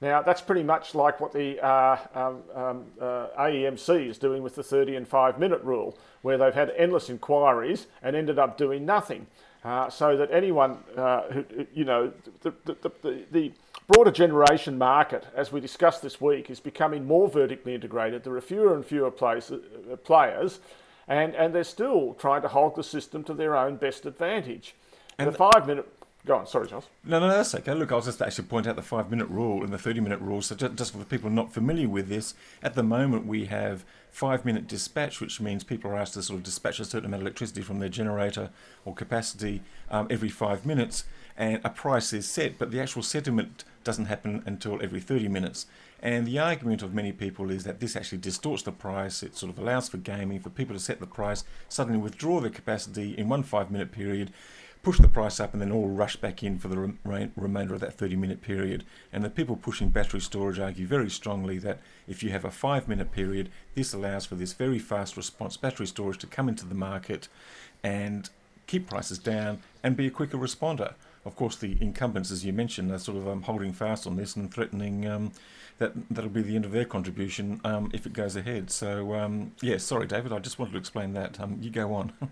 Now, 0.00 0.22
that's 0.22 0.40
pretty 0.40 0.62
much 0.62 0.94
like 0.94 1.20
what 1.20 1.32
the 1.32 1.60
uh, 1.60 1.98
um, 2.14 2.42
um, 2.54 2.86
uh, 3.00 3.28
AEMC 3.38 4.08
is 4.08 4.16
doing 4.16 4.42
with 4.42 4.54
the 4.54 4.62
30 4.62 4.96
and 4.96 5.06
5 5.06 5.38
minute 5.38 5.62
rule, 5.62 5.98
where 6.22 6.38
they've 6.38 6.54
had 6.54 6.72
endless 6.76 7.10
inquiries 7.10 7.86
and 8.02 8.16
ended 8.16 8.38
up 8.38 8.56
doing 8.56 8.86
nothing. 8.86 9.26
so 9.90 10.16
that 10.16 10.30
anyone 10.32 10.78
who, 10.96 11.44
you 11.74 11.84
know, 11.84 12.12
the, 12.40 12.54
the, 12.64 12.90
the, 13.02 13.24
the 13.30 13.52
broader 13.90 14.10
generation 14.10 14.78
market, 14.78 15.26
as 15.34 15.50
we 15.52 15.60
discussed 15.60 16.02
this 16.02 16.20
week, 16.20 16.48
is 16.48 16.60
becoming 16.60 17.04
more 17.04 17.28
vertically 17.28 17.74
integrated. 17.74 18.22
There 18.22 18.34
are 18.34 18.40
fewer 18.40 18.74
and 18.74 18.86
fewer 18.86 19.10
places, 19.10 19.62
uh, 19.90 19.96
players, 19.96 20.60
and, 21.08 21.34
and 21.34 21.54
they're 21.54 21.64
still 21.64 22.14
trying 22.14 22.42
to 22.42 22.48
hold 22.48 22.76
the 22.76 22.84
system 22.84 23.24
to 23.24 23.34
their 23.34 23.56
own 23.56 23.76
best 23.76 24.06
advantage. 24.06 24.76
And 25.18 25.28
the 25.28 25.32
five 25.32 25.66
minute. 25.66 25.86
Go 26.26 26.36
on, 26.36 26.46
sorry, 26.46 26.68
Giles. 26.68 26.86
No, 27.02 27.18
no, 27.18 27.28
that's 27.28 27.54
okay. 27.54 27.72
Look, 27.72 27.92
I 27.92 27.96
was 27.96 28.04
just 28.04 28.20
actually 28.20 28.44
point 28.44 28.66
out 28.66 28.76
the 28.76 28.82
five 28.82 29.10
minute 29.10 29.28
rule 29.28 29.64
and 29.64 29.72
the 29.72 29.78
30 29.78 30.00
minute 30.00 30.20
rule. 30.20 30.42
So, 30.42 30.54
just, 30.54 30.74
just 30.74 30.92
for 30.92 31.02
people 31.04 31.30
not 31.30 31.52
familiar 31.52 31.88
with 31.88 32.08
this, 32.08 32.34
at 32.62 32.74
the 32.74 32.82
moment 32.82 33.26
we 33.26 33.46
have 33.46 33.84
five 34.10 34.44
minute 34.44 34.66
dispatch, 34.66 35.20
which 35.20 35.40
means 35.40 35.64
people 35.64 35.90
are 35.90 35.96
asked 35.96 36.14
to 36.14 36.22
sort 36.22 36.38
of 36.38 36.42
dispatch 36.42 36.78
a 36.78 36.84
certain 36.84 37.06
amount 37.06 37.22
of 37.22 37.26
electricity 37.26 37.62
from 37.62 37.78
their 37.78 37.88
generator 37.88 38.50
or 38.84 38.94
capacity 38.94 39.62
um, 39.90 40.08
every 40.10 40.28
five 40.28 40.66
minutes, 40.66 41.04
and 41.38 41.58
a 41.64 41.70
price 41.70 42.12
is 42.12 42.28
set, 42.28 42.58
but 42.58 42.70
the 42.70 42.80
actual 42.80 43.02
settlement 43.02 43.64
doesn't 43.82 44.06
happen 44.06 44.42
until 44.44 44.78
every 44.82 45.00
30 45.00 45.28
minutes. 45.28 45.66
And 46.02 46.26
the 46.26 46.38
argument 46.38 46.82
of 46.82 46.94
many 46.94 47.12
people 47.12 47.50
is 47.50 47.64
that 47.64 47.80
this 47.80 47.96
actually 47.96 48.18
distorts 48.18 48.62
the 48.62 48.72
price. 48.72 49.22
It 49.22 49.36
sort 49.36 49.52
of 49.52 49.58
allows 49.58 49.88
for 49.88 49.98
gaming, 49.98 50.40
for 50.40 50.50
people 50.50 50.74
to 50.74 50.80
set 50.80 51.00
the 51.00 51.06
price, 51.06 51.44
suddenly 51.68 51.98
withdraw 51.98 52.40
their 52.40 52.50
capacity 52.50 53.16
in 53.16 53.28
one 53.28 53.42
five 53.42 53.70
minute 53.70 53.92
period, 53.92 54.32
push 54.82 54.98
the 54.98 55.08
price 55.08 55.40
up, 55.40 55.52
and 55.52 55.60
then 55.60 55.72
all 55.72 55.88
rush 55.88 56.16
back 56.16 56.42
in 56.42 56.58
for 56.58 56.68
the 56.68 56.78
re- 56.78 57.30
remainder 57.36 57.74
of 57.74 57.80
that 57.80 57.94
30 57.94 58.16
minute 58.16 58.40
period. 58.40 58.84
And 59.12 59.22
the 59.22 59.30
people 59.30 59.56
pushing 59.56 59.90
battery 59.90 60.20
storage 60.20 60.58
argue 60.58 60.86
very 60.86 61.10
strongly 61.10 61.58
that 61.58 61.80
if 62.08 62.22
you 62.22 62.30
have 62.30 62.44
a 62.44 62.50
five 62.50 62.88
minute 62.88 63.12
period, 63.12 63.50
this 63.74 63.92
allows 63.92 64.26
for 64.26 64.34
this 64.34 64.52
very 64.52 64.78
fast 64.78 65.16
response 65.16 65.56
battery 65.56 65.86
storage 65.86 66.18
to 66.18 66.26
come 66.26 66.48
into 66.48 66.66
the 66.66 66.74
market 66.74 67.28
and 67.82 68.30
keep 68.66 68.88
prices 68.88 69.18
down 69.18 69.60
and 69.82 69.96
be 69.96 70.06
a 70.06 70.10
quicker 70.10 70.38
responder 70.38 70.94
of 71.24 71.36
course, 71.36 71.56
the 71.56 71.76
incumbents, 71.80 72.30
as 72.30 72.44
you 72.44 72.52
mentioned, 72.52 72.90
are 72.90 72.98
sort 72.98 73.18
of 73.18 73.28
um, 73.28 73.42
holding 73.42 73.72
fast 73.72 74.06
on 74.06 74.16
this 74.16 74.36
and 74.36 74.52
threatening 74.52 75.06
um, 75.06 75.32
that 75.78 75.92
that'll 76.10 76.30
be 76.30 76.42
the 76.42 76.56
end 76.56 76.64
of 76.64 76.72
their 76.72 76.84
contribution 76.84 77.60
um, 77.64 77.90
if 77.92 78.06
it 78.06 78.12
goes 78.12 78.36
ahead. 78.36 78.70
So, 78.70 79.14
um, 79.14 79.52
yeah, 79.60 79.76
sorry, 79.76 80.06
David, 80.06 80.32
I 80.32 80.38
just 80.38 80.58
wanted 80.58 80.72
to 80.72 80.78
explain 80.78 81.12
that. 81.14 81.38
Um, 81.38 81.58
you 81.60 81.70
go 81.70 81.94
on. 81.94 82.12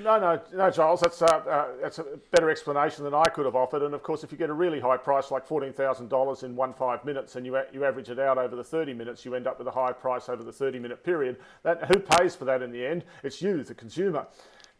no, 0.00 0.18
no, 0.18 0.40
no, 0.54 0.70
Giles. 0.70 1.00
That's 1.00 1.20
uh, 1.22 1.26
uh, 1.26 1.66
that's 1.82 1.98
a 1.98 2.04
better 2.30 2.50
explanation 2.50 3.04
than 3.04 3.14
I 3.14 3.24
could 3.28 3.44
have 3.44 3.56
offered. 3.56 3.82
And 3.82 3.94
of 3.94 4.02
course, 4.02 4.24
if 4.24 4.32
you 4.32 4.38
get 4.38 4.50
a 4.50 4.54
really 4.54 4.80
high 4.80 4.96
price 4.96 5.30
like 5.30 5.46
fourteen 5.46 5.72
thousand 5.72 6.08
dollars 6.08 6.42
in 6.42 6.56
one 6.56 6.72
five 6.72 7.04
minutes, 7.04 7.36
and 7.36 7.44
you 7.44 7.56
a- 7.56 7.66
you 7.72 7.84
average 7.84 8.08
it 8.10 8.18
out 8.18 8.38
over 8.38 8.56
the 8.56 8.64
thirty 8.64 8.94
minutes, 8.94 9.24
you 9.24 9.34
end 9.34 9.46
up 9.46 9.58
with 9.58 9.66
a 9.66 9.72
high 9.72 9.92
price 9.92 10.28
over 10.28 10.42
the 10.42 10.52
thirty 10.52 10.78
minute 10.78 11.04
period. 11.04 11.36
That 11.62 11.84
who 11.84 11.98
pays 11.98 12.34
for 12.36 12.44
that 12.44 12.62
in 12.62 12.70
the 12.70 12.84
end? 12.86 13.04
It's 13.22 13.42
you, 13.42 13.62
the 13.62 13.74
consumer. 13.74 14.26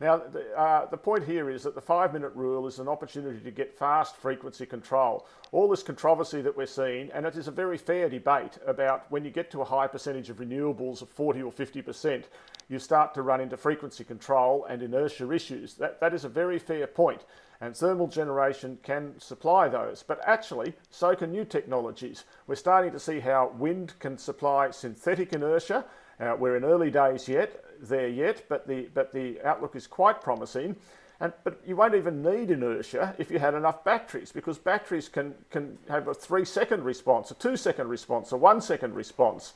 Now, 0.01 0.19
the, 0.19 0.57
uh, 0.57 0.87
the 0.89 0.97
point 0.97 1.25
here 1.25 1.51
is 1.51 1.65
that 1.65 1.75
the 1.75 1.81
five 1.81 2.13
minute 2.13 2.33
rule 2.37 2.69
is 2.69 2.79
an 2.79 2.87
opportunity 2.87 3.41
to 3.41 3.51
get 3.51 3.77
fast 3.77 4.17
frequency 4.17 4.65
control. 4.65 5.27
All 5.51 5.69
this 5.69 5.83
controversy 5.83 6.41
that 6.43 6.57
we're 6.57 6.67
seeing, 6.67 7.11
and 7.13 7.27
it 7.27 7.37
is 7.37 7.49
a 7.49 7.53
very 7.53 7.77
fair 7.77 8.09
debate 8.09 8.59
about 8.65 9.11
when 9.11 9.25
you 9.25 9.33
get 9.33 9.51
to 9.51 9.63
a 9.63 9.65
high 9.65 9.89
percentage 9.89 10.31
of 10.31 10.37
renewables 10.37 11.03
of 11.03 11.09
40 11.09 11.43
or 11.43 11.51
50%, 11.51 12.25
you 12.69 12.79
start 12.79 13.13
to 13.15 13.23
run 13.23 13.41
into 13.41 13.57
frequency 13.57 14.05
control 14.05 14.67
and 14.67 14.83
inertia 14.83 15.33
issues. 15.33 15.75
That, 15.75 15.99
that 16.01 16.15
is 16.15 16.25
a 16.25 16.29
very 16.29 16.61
fair 16.61 16.87
point. 16.87 17.25
and 17.61 17.77
thermal 17.77 18.07
generation 18.07 18.79
can 18.85 19.19
supply 19.19 19.69
those. 19.69 20.05
But 20.07 20.21
actually, 20.25 20.75
so 20.91 21.17
can 21.17 21.33
new 21.33 21.45
technologies. 21.45 22.25
We're 22.47 22.55
starting 22.55 22.93
to 22.93 23.01
see 23.01 23.19
how 23.19 23.53
wind 23.59 23.95
can 23.99 24.17
supply 24.17 24.71
synthetic 24.71 25.33
inertia. 25.33 25.85
Uh, 26.21 26.37
we're 26.39 26.57
in 26.57 26.65
early 26.65 26.91
days 26.91 27.29
yet, 27.29 27.65
there 27.81 28.09
yet, 28.09 28.45
but 28.49 28.67
the, 28.67 28.89
but 28.95 29.13
the 29.13 29.41
outlook 29.43 29.77
is 29.77 29.87
quite 29.87 30.21
promising. 30.21 30.77
And, 31.21 31.33
but 31.43 31.61
you 31.67 31.75
won't 31.75 31.97
even 31.97 32.23
need 32.23 32.51
inertia 32.51 33.15
if 33.19 33.31
you 33.31 33.41
had 33.41 33.55
enough 33.55 33.83
batteries 33.83 34.31
because 34.31 34.57
batteries 34.57 35.09
can, 35.09 35.35
can 35.51 35.77
have 35.89 36.07
a 36.07 36.15
three 36.15 36.45
second 36.45 36.85
response, 36.85 37.33
a 37.33 37.35
two 37.35 37.57
second 37.57 37.89
response, 37.89 38.31
a 38.31 38.37
one 38.37 38.61
second 38.61 38.95
response. 38.95 39.53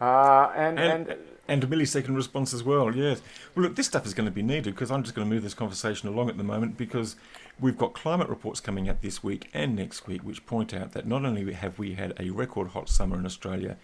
Uh, 0.00 0.52
and, 0.54 0.78
And, 0.78 1.08
and, 1.08 1.18
and 1.48 1.64
a 1.64 1.66
millisecond 1.66 2.16
response 2.16 2.52
as 2.52 2.62
well, 2.62 2.94
yes. 2.94 3.20
Well, 3.54 3.64
look, 3.64 3.76
this 3.76 3.86
stuff 3.86 4.06
is 4.06 4.14
going 4.14 4.26
to 4.26 4.32
be 4.32 4.42
needed 4.42 4.74
because 4.74 4.90
I'm 4.90 5.02
just 5.02 5.14
going 5.14 5.28
to 5.28 5.34
move 5.34 5.42
this 5.42 5.54
conversation 5.54 6.08
along 6.08 6.28
at 6.28 6.36
the 6.36 6.44
moment 6.44 6.76
because 6.76 7.16
we've 7.60 7.78
got 7.78 7.94
climate 7.94 8.28
reports 8.28 8.60
coming 8.60 8.88
out 8.88 9.00
this 9.00 9.22
week 9.22 9.48
and 9.54 9.76
next 9.76 10.06
week 10.06 10.22
which 10.22 10.44
point 10.46 10.74
out 10.74 10.92
that 10.92 11.06
not 11.06 11.24
only 11.24 11.52
have 11.52 11.78
we 11.78 11.94
had 11.94 12.14
a 12.18 12.30
record 12.30 12.68
hot 12.68 12.88
summer 12.88 13.18
in 13.18 13.24
Australia 13.24 13.76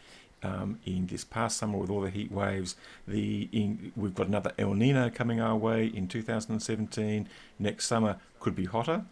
um, 0.43 0.79
in 0.85 1.07
this 1.07 1.25
past 1.25 1.57
summer 1.57 1.79
with 1.79 1.91
all 1.91 2.01
the 2.01 2.11
heat 2.11 2.33
waves, 2.33 2.77
the 3.07 3.49
in, 3.53 3.93
we've 3.97 4.15
got 4.15 4.27
another 4.27 4.53
El 4.59 4.75
Nino 4.75 5.11
coming 5.11 5.41
our 5.41 5.57
way 5.57 5.87
in 5.87 6.09
2017. 6.09 7.29
Next 7.59 7.87
summer 7.87 8.19
could 8.41 8.55
be 8.55 8.65
hotter. 8.65 9.05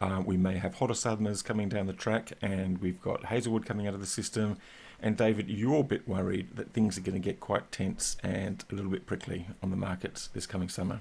Uh, 0.00 0.22
we 0.24 0.36
may 0.36 0.58
have 0.58 0.74
hotter 0.74 0.94
summers 0.94 1.42
coming 1.42 1.68
down 1.68 1.86
the 1.86 1.92
track, 1.92 2.32
and 2.42 2.78
we've 2.80 3.00
got 3.00 3.26
Hazelwood 3.26 3.64
coming 3.64 3.86
out 3.86 3.94
of 3.94 4.00
the 4.00 4.06
system. 4.06 4.58
And 5.00 5.16
David, 5.16 5.48
you're 5.48 5.80
a 5.80 5.84
bit 5.84 6.08
worried 6.08 6.56
that 6.56 6.72
things 6.72 6.96
are 6.96 7.00
going 7.00 7.14
to 7.14 7.20
get 7.20 7.40
quite 7.40 7.70
tense 7.70 8.16
and 8.22 8.64
a 8.70 8.74
little 8.74 8.90
bit 8.90 9.06
prickly 9.06 9.46
on 9.62 9.70
the 9.70 9.76
markets 9.76 10.28
this 10.28 10.46
coming 10.46 10.68
summer. 10.68 11.00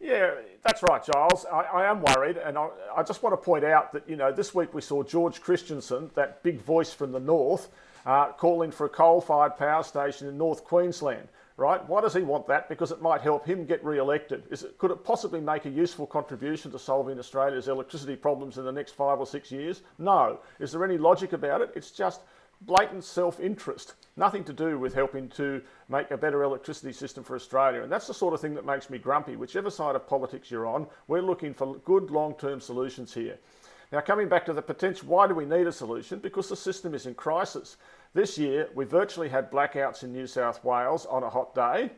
Yeah, 0.00 0.34
that's 0.62 0.82
right, 0.82 1.02
Giles. 1.04 1.46
I, 1.50 1.62
I 1.62 1.90
am 1.90 2.02
worried, 2.02 2.36
and 2.36 2.56
I, 2.58 2.68
I, 2.96 3.02
just 3.02 3.22
want 3.22 3.32
to 3.32 3.36
point 3.36 3.64
out 3.64 3.92
that 3.92 4.08
you 4.08 4.16
know 4.16 4.30
this 4.30 4.54
week 4.54 4.74
we 4.74 4.80
saw 4.80 5.02
George 5.02 5.40
Christensen, 5.40 6.10
that 6.14 6.42
big 6.42 6.60
voice 6.60 6.92
from 6.92 7.12
the 7.12 7.20
north, 7.20 7.68
uh, 8.06 8.32
calling 8.32 8.70
for 8.70 8.86
a 8.86 8.88
coal-fired 8.88 9.58
power 9.58 9.82
station 9.82 10.28
in 10.28 10.38
North 10.38 10.64
Queensland. 10.64 11.28
Right? 11.58 11.82
Why 11.88 12.02
does 12.02 12.12
he 12.12 12.20
want 12.20 12.46
that? 12.48 12.68
Because 12.68 12.92
it 12.92 13.00
might 13.00 13.22
help 13.22 13.46
him 13.46 13.64
get 13.64 13.82
re-elected. 13.82 14.42
It, 14.50 14.76
could 14.76 14.90
it 14.90 15.02
possibly 15.04 15.40
make 15.40 15.64
a 15.64 15.70
useful 15.70 16.06
contribution 16.06 16.70
to 16.72 16.78
solving 16.78 17.18
Australia's 17.18 17.68
electricity 17.68 18.14
problems 18.14 18.58
in 18.58 18.66
the 18.66 18.72
next 18.72 18.92
five 18.92 19.18
or 19.18 19.26
six 19.26 19.50
years? 19.50 19.80
No. 19.98 20.40
Is 20.60 20.70
there 20.70 20.84
any 20.84 20.98
logic 20.98 21.32
about 21.32 21.62
it? 21.62 21.72
It's 21.74 21.90
just 21.90 22.20
blatant 22.60 23.04
self-interest. 23.04 23.94
Nothing 24.16 24.44
to 24.44 24.52
do 24.52 24.78
with 24.78 24.92
helping 24.92 25.30
to 25.30 25.62
make 25.88 26.10
a 26.10 26.18
better 26.18 26.42
electricity 26.42 26.92
system 26.92 27.24
for 27.24 27.36
Australia. 27.36 27.82
And 27.82 27.90
that's 27.90 28.06
the 28.06 28.12
sort 28.12 28.34
of 28.34 28.40
thing 28.42 28.54
that 28.54 28.66
makes 28.66 28.90
me 28.90 28.98
grumpy. 28.98 29.36
Whichever 29.36 29.70
side 29.70 29.96
of 29.96 30.06
politics 30.06 30.50
you're 30.50 30.66
on, 30.66 30.86
we're 31.08 31.22
looking 31.22 31.54
for 31.54 31.76
good 31.86 32.10
long-term 32.10 32.60
solutions 32.60 33.14
here. 33.14 33.38
Now, 33.92 34.00
coming 34.00 34.28
back 34.28 34.44
to 34.46 34.52
the 34.52 34.62
potential, 34.62 35.08
why 35.08 35.28
do 35.28 35.34
we 35.34 35.44
need 35.44 35.66
a 35.66 35.72
solution? 35.72 36.18
Because 36.18 36.48
the 36.48 36.56
system 36.56 36.94
is 36.94 37.06
in 37.06 37.14
crisis. 37.14 37.76
This 38.14 38.36
year, 38.36 38.68
we 38.74 38.84
virtually 38.84 39.28
had 39.28 39.50
blackouts 39.50 40.02
in 40.02 40.12
New 40.12 40.26
South 40.26 40.64
Wales 40.64 41.06
on 41.06 41.22
a 41.22 41.30
hot 41.30 41.54
day. 41.54 41.90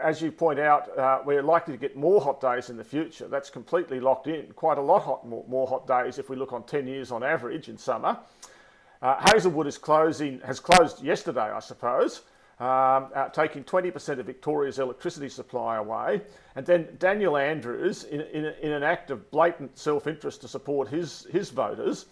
As 0.00 0.20
you 0.22 0.32
point 0.32 0.58
out, 0.58 0.96
uh, 0.98 1.20
we're 1.24 1.42
likely 1.42 1.74
to 1.74 1.78
get 1.78 1.96
more 1.96 2.20
hot 2.20 2.40
days 2.40 2.70
in 2.70 2.76
the 2.76 2.84
future. 2.84 3.28
That's 3.28 3.50
completely 3.50 4.00
locked 4.00 4.26
in. 4.26 4.52
Quite 4.52 4.78
a 4.78 4.82
lot 4.82 5.02
hot, 5.02 5.26
more, 5.26 5.44
more 5.48 5.66
hot 5.66 5.86
days 5.86 6.18
if 6.18 6.28
we 6.28 6.36
look 6.36 6.52
on 6.52 6.64
10 6.64 6.86
years 6.86 7.10
on 7.10 7.22
average 7.22 7.68
in 7.68 7.78
summer. 7.78 8.18
Uh, 9.02 9.30
Hazelwood 9.32 9.66
is 9.66 9.78
closing, 9.78 10.40
has 10.40 10.60
closed 10.60 11.02
yesterday, 11.02 11.50
I 11.50 11.60
suppose 11.60 12.22
um, 12.60 13.08
uh, 13.14 13.28
taking 13.30 13.64
20% 13.64 14.18
of 14.18 14.26
Victoria's 14.26 14.78
electricity 14.78 15.30
supply 15.30 15.76
away. 15.76 16.20
And 16.56 16.66
then 16.66 16.88
Daniel 16.98 17.38
Andrews, 17.38 18.04
in, 18.04 18.20
in, 18.20 18.44
in 18.60 18.72
an 18.72 18.82
act 18.82 19.10
of 19.10 19.30
blatant 19.30 19.78
self 19.78 20.06
interest 20.06 20.42
to 20.42 20.48
support 20.48 20.88
his, 20.88 21.26
his 21.32 21.48
voters, 21.48 22.06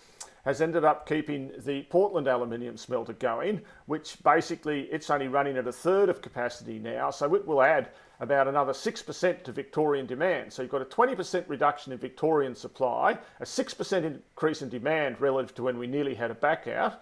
has 0.47 0.63
ended 0.63 0.85
up 0.85 1.07
keeping 1.07 1.53
the 1.67 1.83
Portland 1.91 2.27
aluminium 2.27 2.79
smelter 2.79 3.13
going, 3.13 3.61
which 3.85 4.23
basically 4.23 4.85
it's 4.85 5.11
only 5.11 5.29
running 5.29 5.59
at 5.59 5.67
a 5.67 5.73
third 5.73 6.09
of 6.09 6.23
capacity 6.23 6.79
now. 6.79 7.11
So 7.11 7.35
it 7.35 7.47
will 7.47 7.61
add 7.61 7.91
about 8.21 8.49
another 8.49 8.73
6% 8.73 9.45
to 9.45 9.53
Victorian 9.53 10.07
demand. 10.07 10.51
So 10.51 10.63
you've 10.63 10.71
got 10.71 10.81
a 10.81 10.87
20% 10.87 11.45
reduction 11.47 11.93
in 11.93 11.99
Victorian 11.99 12.55
supply, 12.55 13.19
a 13.41 13.45
6% 13.45 14.05
increase 14.05 14.63
in 14.63 14.71
demand 14.71 15.21
relative 15.21 15.55
to 15.57 15.63
when 15.63 15.79
we 15.79 15.87
nearly 15.87 16.15
had 16.15 16.31
a 16.31 16.35
backout. 16.35 16.97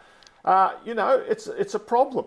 Uh, 0.44 0.72
you 0.84 0.94
know, 0.94 1.22
it's, 1.28 1.46
it's 1.46 1.74
a 1.74 1.78
problem. 1.78 2.26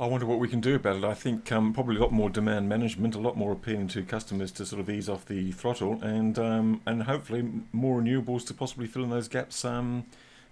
I 0.00 0.06
wonder 0.06 0.24
what 0.24 0.38
we 0.38 0.48
can 0.48 0.62
do 0.62 0.76
about 0.76 0.96
it. 0.96 1.04
I 1.04 1.12
think 1.12 1.52
um, 1.52 1.74
probably 1.74 1.96
a 1.96 1.98
lot 2.00 2.10
more 2.10 2.30
demand 2.30 2.70
management, 2.70 3.14
a 3.14 3.18
lot 3.18 3.36
more 3.36 3.52
appealing 3.52 3.88
to 3.88 4.02
customers 4.02 4.50
to 4.52 4.64
sort 4.64 4.80
of 4.80 4.88
ease 4.88 5.10
off 5.10 5.26
the 5.26 5.52
throttle, 5.52 6.02
and 6.02 6.38
um, 6.38 6.80
and 6.86 7.02
hopefully 7.02 7.46
more 7.70 8.00
renewables 8.00 8.46
to 8.46 8.54
possibly 8.54 8.86
fill 8.86 9.04
in 9.04 9.10
those 9.10 9.28
gaps, 9.28 9.62
um, 9.62 10.06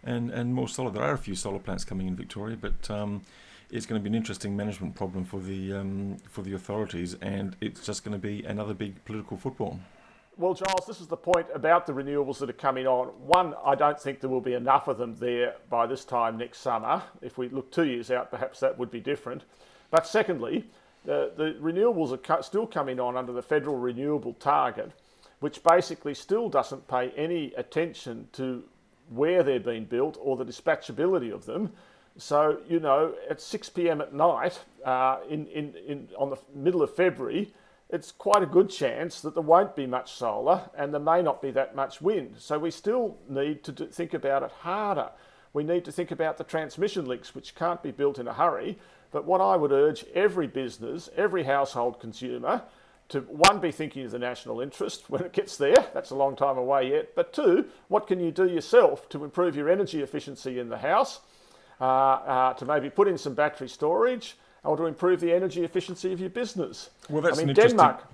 and 0.04 0.30
and 0.30 0.54
more 0.54 0.68
solar. 0.68 0.90
There 0.90 1.02
are 1.02 1.14
a 1.14 1.18
few 1.18 1.34
solar 1.34 1.60
plants 1.60 1.82
coming 1.82 2.08
in 2.08 2.14
Victoria, 2.14 2.58
but 2.60 2.90
um, 2.90 3.22
it's 3.70 3.86
going 3.86 3.98
to 3.98 4.02
be 4.02 4.10
an 4.10 4.14
interesting 4.14 4.54
management 4.54 4.94
problem 4.94 5.24
for 5.24 5.40
the 5.40 5.72
um, 5.72 6.18
for 6.28 6.42
the 6.42 6.52
authorities, 6.52 7.14
and 7.22 7.56
it's 7.62 7.86
just 7.86 8.04
going 8.04 8.12
to 8.12 8.18
be 8.18 8.44
another 8.44 8.74
big 8.74 9.02
political 9.06 9.38
football. 9.38 9.80
Well, 10.38 10.54
Giles, 10.54 10.86
this 10.86 11.00
is 11.00 11.08
the 11.08 11.16
point 11.16 11.48
about 11.52 11.84
the 11.84 11.92
renewables 11.92 12.38
that 12.38 12.48
are 12.48 12.52
coming 12.52 12.86
on. 12.86 13.08
One, 13.26 13.56
I 13.64 13.74
don't 13.74 14.00
think 14.00 14.20
there 14.20 14.30
will 14.30 14.40
be 14.40 14.54
enough 14.54 14.86
of 14.86 14.96
them 14.96 15.16
there 15.16 15.56
by 15.68 15.84
this 15.88 16.04
time 16.04 16.38
next 16.38 16.58
summer. 16.58 17.02
If 17.20 17.38
we 17.38 17.48
look 17.48 17.72
two 17.72 17.86
years 17.86 18.12
out, 18.12 18.30
perhaps 18.30 18.60
that 18.60 18.78
would 18.78 18.92
be 18.92 19.00
different. 19.00 19.42
But 19.90 20.06
secondly, 20.06 20.64
the, 21.04 21.32
the 21.36 21.56
renewables 21.60 22.16
are 22.16 22.42
still 22.44 22.68
coming 22.68 23.00
on 23.00 23.16
under 23.16 23.32
the 23.32 23.42
federal 23.42 23.78
renewable 23.78 24.34
target, 24.34 24.92
which 25.40 25.60
basically 25.64 26.14
still 26.14 26.48
doesn't 26.48 26.86
pay 26.86 27.10
any 27.16 27.52
attention 27.56 28.28
to 28.34 28.62
where 29.10 29.42
they're 29.42 29.58
being 29.58 29.86
built 29.86 30.16
or 30.20 30.36
the 30.36 30.44
dispatchability 30.44 31.34
of 31.34 31.46
them. 31.46 31.72
So, 32.16 32.60
you 32.68 32.78
know, 32.78 33.12
at 33.28 33.40
6 33.40 33.70
p.m. 33.70 34.00
at 34.00 34.14
night 34.14 34.60
uh, 34.84 35.18
in, 35.28 35.48
in, 35.48 35.74
in, 35.84 36.08
on 36.16 36.30
the 36.30 36.38
middle 36.54 36.82
of 36.82 36.94
February, 36.94 37.52
it's 37.90 38.12
quite 38.12 38.42
a 38.42 38.46
good 38.46 38.68
chance 38.68 39.20
that 39.22 39.34
there 39.34 39.42
won't 39.42 39.74
be 39.74 39.86
much 39.86 40.12
solar 40.12 40.68
and 40.76 40.92
there 40.92 41.00
may 41.00 41.22
not 41.22 41.40
be 41.40 41.50
that 41.52 41.74
much 41.74 42.00
wind. 42.00 42.36
So 42.38 42.58
we 42.58 42.70
still 42.70 43.16
need 43.28 43.64
to 43.64 43.72
think 43.72 44.12
about 44.12 44.42
it 44.42 44.50
harder. 44.50 45.10
We 45.54 45.64
need 45.64 45.84
to 45.86 45.92
think 45.92 46.10
about 46.10 46.36
the 46.36 46.44
transmission 46.44 47.06
links, 47.06 47.34
which 47.34 47.54
can't 47.54 47.82
be 47.82 47.90
built 47.90 48.18
in 48.18 48.28
a 48.28 48.34
hurry. 48.34 48.78
But 49.10 49.24
what 49.24 49.40
I 49.40 49.56
would 49.56 49.72
urge 49.72 50.04
every 50.14 50.46
business, 50.46 51.08
every 51.16 51.44
household 51.44 51.98
consumer, 51.98 52.62
to 53.08 53.20
one, 53.20 53.58
be 53.58 53.72
thinking 53.72 54.04
of 54.04 54.10
the 54.10 54.18
national 54.18 54.60
interest 54.60 55.08
when 55.08 55.22
it 55.22 55.32
gets 55.32 55.56
there. 55.56 55.86
That's 55.94 56.10
a 56.10 56.14
long 56.14 56.36
time 56.36 56.58
away 56.58 56.90
yet. 56.90 57.14
But 57.14 57.32
two, 57.32 57.64
what 57.88 58.06
can 58.06 58.20
you 58.20 58.30
do 58.30 58.46
yourself 58.46 59.08
to 59.08 59.24
improve 59.24 59.56
your 59.56 59.70
energy 59.70 60.02
efficiency 60.02 60.58
in 60.58 60.68
the 60.68 60.76
house? 60.76 61.20
Uh, 61.80 61.84
uh, 61.84 62.52
to 62.54 62.64
maybe 62.64 62.90
put 62.90 63.06
in 63.06 63.16
some 63.16 63.34
battery 63.34 63.68
storage, 63.68 64.36
or 64.64 64.76
to 64.76 64.86
improve 64.86 65.20
the 65.20 65.32
energy 65.32 65.64
efficiency 65.64 66.12
of 66.12 66.20
your 66.20 66.30
business. 66.30 66.90
Well, 67.08 67.22
that's 67.22 67.38
I 67.38 67.40
mean, 67.40 67.44
an 67.44 67.50
interesting... 67.50 67.76
Denmark. 67.76 68.04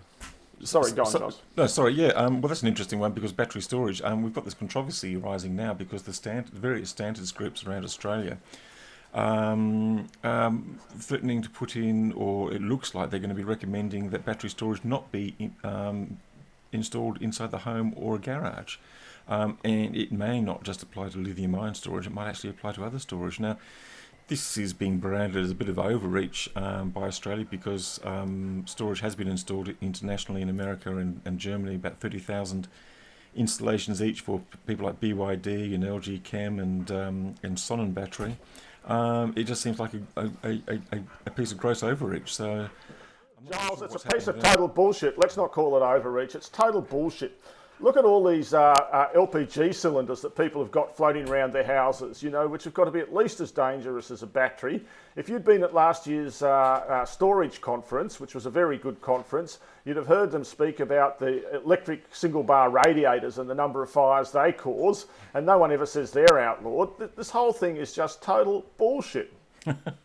Sorry, 0.62 0.92
go 0.92 1.02
on, 1.02 1.10
so, 1.10 1.30
No, 1.56 1.66
sorry, 1.66 1.92
yeah. 1.92 2.08
Um, 2.08 2.40
well, 2.40 2.48
that's 2.48 2.62
an 2.62 2.68
interesting 2.68 2.98
one 2.98 3.12
because 3.12 3.32
battery 3.32 3.60
storage. 3.60 4.00
Um, 4.02 4.22
we've 4.22 4.32
got 4.32 4.44
this 4.44 4.54
controversy 4.54 5.14
rising 5.16 5.54
now 5.54 5.74
because 5.74 6.04
the 6.04 6.12
stand, 6.12 6.48
various 6.48 6.90
standards 6.90 7.32
groups 7.32 7.64
around 7.64 7.84
Australia 7.84 8.38
um, 9.14 10.08
um, 10.24 10.78
threatening 10.98 11.40
to 11.42 11.50
put 11.50 11.76
in, 11.76 12.12
or 12.12 12.52
it 12.52 12.60
looks 12.60 12.94
like 12.94 13.10
they're 13.10 13.20
going 13.20 13.30
to 13.30 13.34
be 13.34 13.44
recommending 13.44 14.10
that 14.10 14.24
battery 14.24 14.50
storage 14.50 14.84
not 14.84 15.10
be 15.12 15.34
in, 15.38 15.54
um, 15.62 16.18
installed 16.72 17.22
inside 17.22 17.50
the 17.52 17.58
home 17.58 17.94
or 17.96 18.16
a 18.16 18.18
garage. 18.18 18.76
Um, 19.26 19.58
and 19.64 19.96
it 19.96 20.12
may 20.12 20.40
not 20.40 20.64
just 20.64 20.82
apply 20.82 21.08
to 21.10 21.18
lithium 21.18 21.54
ion 21.54 21.74
storage, 21.74 22.06
it 22.06 22.12
might 22.12 22.28
actually 22.28 22.50
apply 22.50 22.72
to 22.72 22.84
other 22.84 22.98
storage. 22.98 23.40
Now, 23.40 23.56
this 24.28 24.56
is 24.56 24.72
being 24.72 24.98
branded 24.98 25.42
as 25.42 25.50
a 25.50 25.54
bit 25.54 25.68
of 25.68 25.78
overreach 25.78 26.48
um, 26.56 26.90
by 26.90 27.02
Australia 27.02 27.46
because 27.48 28.00
um, 28.04 28.64
storage 28.66 29.00
has 29.00 29.14
been 29.14 29.28
installed 29.28 29.74
internationally 29.80 30.40
in 30.40 30.48
America 30.48 30.96
and, 30.96 31.20
and 31.24 31.38
Germany, 31.38 31.74
about 31.74 32.00
30,000 32.00 32.68
installations 33.36 34.02
each 34.02 34.20
for 34.20 34.40
people 34.66 34.86
like 34.86 35.00
BYD 35.00 35.74
and 35.74 35.84
LG 35.84 36.22
Chem 36.22 36.58
and 36.58 36.90
um, 36.90 37.34
and 37.42 37.56
Sonnen 37.56 37.92
Battery. 37.92 38.36
Um, 38.86 39.32
it 39.36 39.44
just 39.44 39.62
seems 39.62 39.78
like 39.78 39.92
a, 40.16 40.30
a, 40.44 40.60
a, 40.68 41.00
a, 41.26 41.30
piece 41.30 41.52
of 41.52 41.58
gross 41.58 41.82
overreach. 41.82 42.28
So, 42.28 42.68
Giles, 43.50 43.78
sure 43.78 43.86
it's 43.86 44.04
a 44.04 44.08
piece 44.08 44.28
of 44.28 44.40
there. 44.40 44.52
total 44.52 44.68
bullshit. 44.68 45.18
Let's 45.18 45.36
not 45.36 45.52
call 45.52 45.76
it 45.76 45.80
overreach. 45.80 46.34
It's 46.34 46.50
total 46.50 46.82
bullshit. 46.82 47.40
Look 47.80 47.96
at 47.96 48.04
all 48.04 48.24
these 48.24 48.54
uh, 48.54 48.70
uh, 48.92 49.12
LPG 49.14 49.74
cylinders 49.74 50.20
that 50.20 50.36
people 50.36 50.62
have 50.62 50.70
got 50.70 50.96
floating 50.96 51.28
around 51.28 51.52
their 51.52 51.64
houses, 51.64 52.22
you 52.22 52.30
know, 52.30 52.46
which 52.46 52.64
have 52.64 52.72
got 52.72 52.84
to 52.84 52.92
be 52.92 53.00
at 53.00 53.12
least 53.12 53.40
as 53.40 53.50
dangerous 53.50 54.12
as 54.12 54.22
a 54.22 54.26
battery. 54.26 54.80
If 55.16 55.28
you'd 55.28 55.44
been 55.44 55.64
at 55.64 55.74
last 55.74 56.06
year's 56.06 56.42
uh, 56.42 56.48
uh, 56.48 57.04
storage 57.04 57.60
conference, 57.60 58.20
which 58.20 58.34
was 58.34 58.46
a 58.46 58.50
very 58.50 58.78
good 58.78 59.00
conference, 59.00 59.58
you'd 59.84 59.96
have 59.96 60.06
heard 60.06 60.30
them 60.30 60.44
speak 60.44 60.78
about 60.78 61.18
the 61.18 61.52
electric 61.56 62.04
single 62.14 62.44
bar 62.44 62.70
radiators 62.70 63.38
and 63.38 63.50
the 63.50 63.54
number 63.54 63.82
of 63.82 63.90
fires 63.90 64.30
they 64.30 64.52
cause, 64.52 65.06
and 65.34 65.44
no 65.44 65.58
one 65.58 65.72
ever 65.72 65.86
says 65.86 66.12
they're 66.12 66.38
outlawed. 66.38 67.16
This 67.16 67.30
whole 67.30 67.52
thing 67.52 67.76
is 67.76 67.92
just 67.92 68.22
total 68.22 68.64
bullshit. 68.78 69.32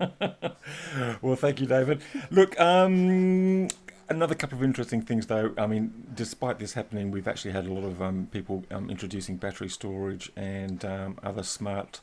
well, 1.22 1.36
thank 1.36 1.60
you, 1.60 1.68
David. 1.68 2.02
Look, 2.32 2.60
um, 2.60 3.68
Another 4.10 4.34
couple 4.34 4.58
of 4.58 4.64
interesting 4.64 5.04
things, 5.04 5.28
though. 5.28 5.54
I 5.56 5.68
mean, 5.68 5.94
despite 6.16 6.58
this 6.58 6.74
happening, 6.74 7.12
we've 7.12 7.28
actually 7.28 7.52
had 7.52 7.68
a 7.68 7.72
lot 7.74 7.84
of 7.84 8.02
um, 8.02 8.28
people 8.32 8.66
um, 8.72 8.90
introducing 8.90 9.38
battery 9.38 9.70
storage 9.70 10.32
and 10.36 10.84
um, 10.84 11.20
other 11.22 11.44
smart 11.44 12.02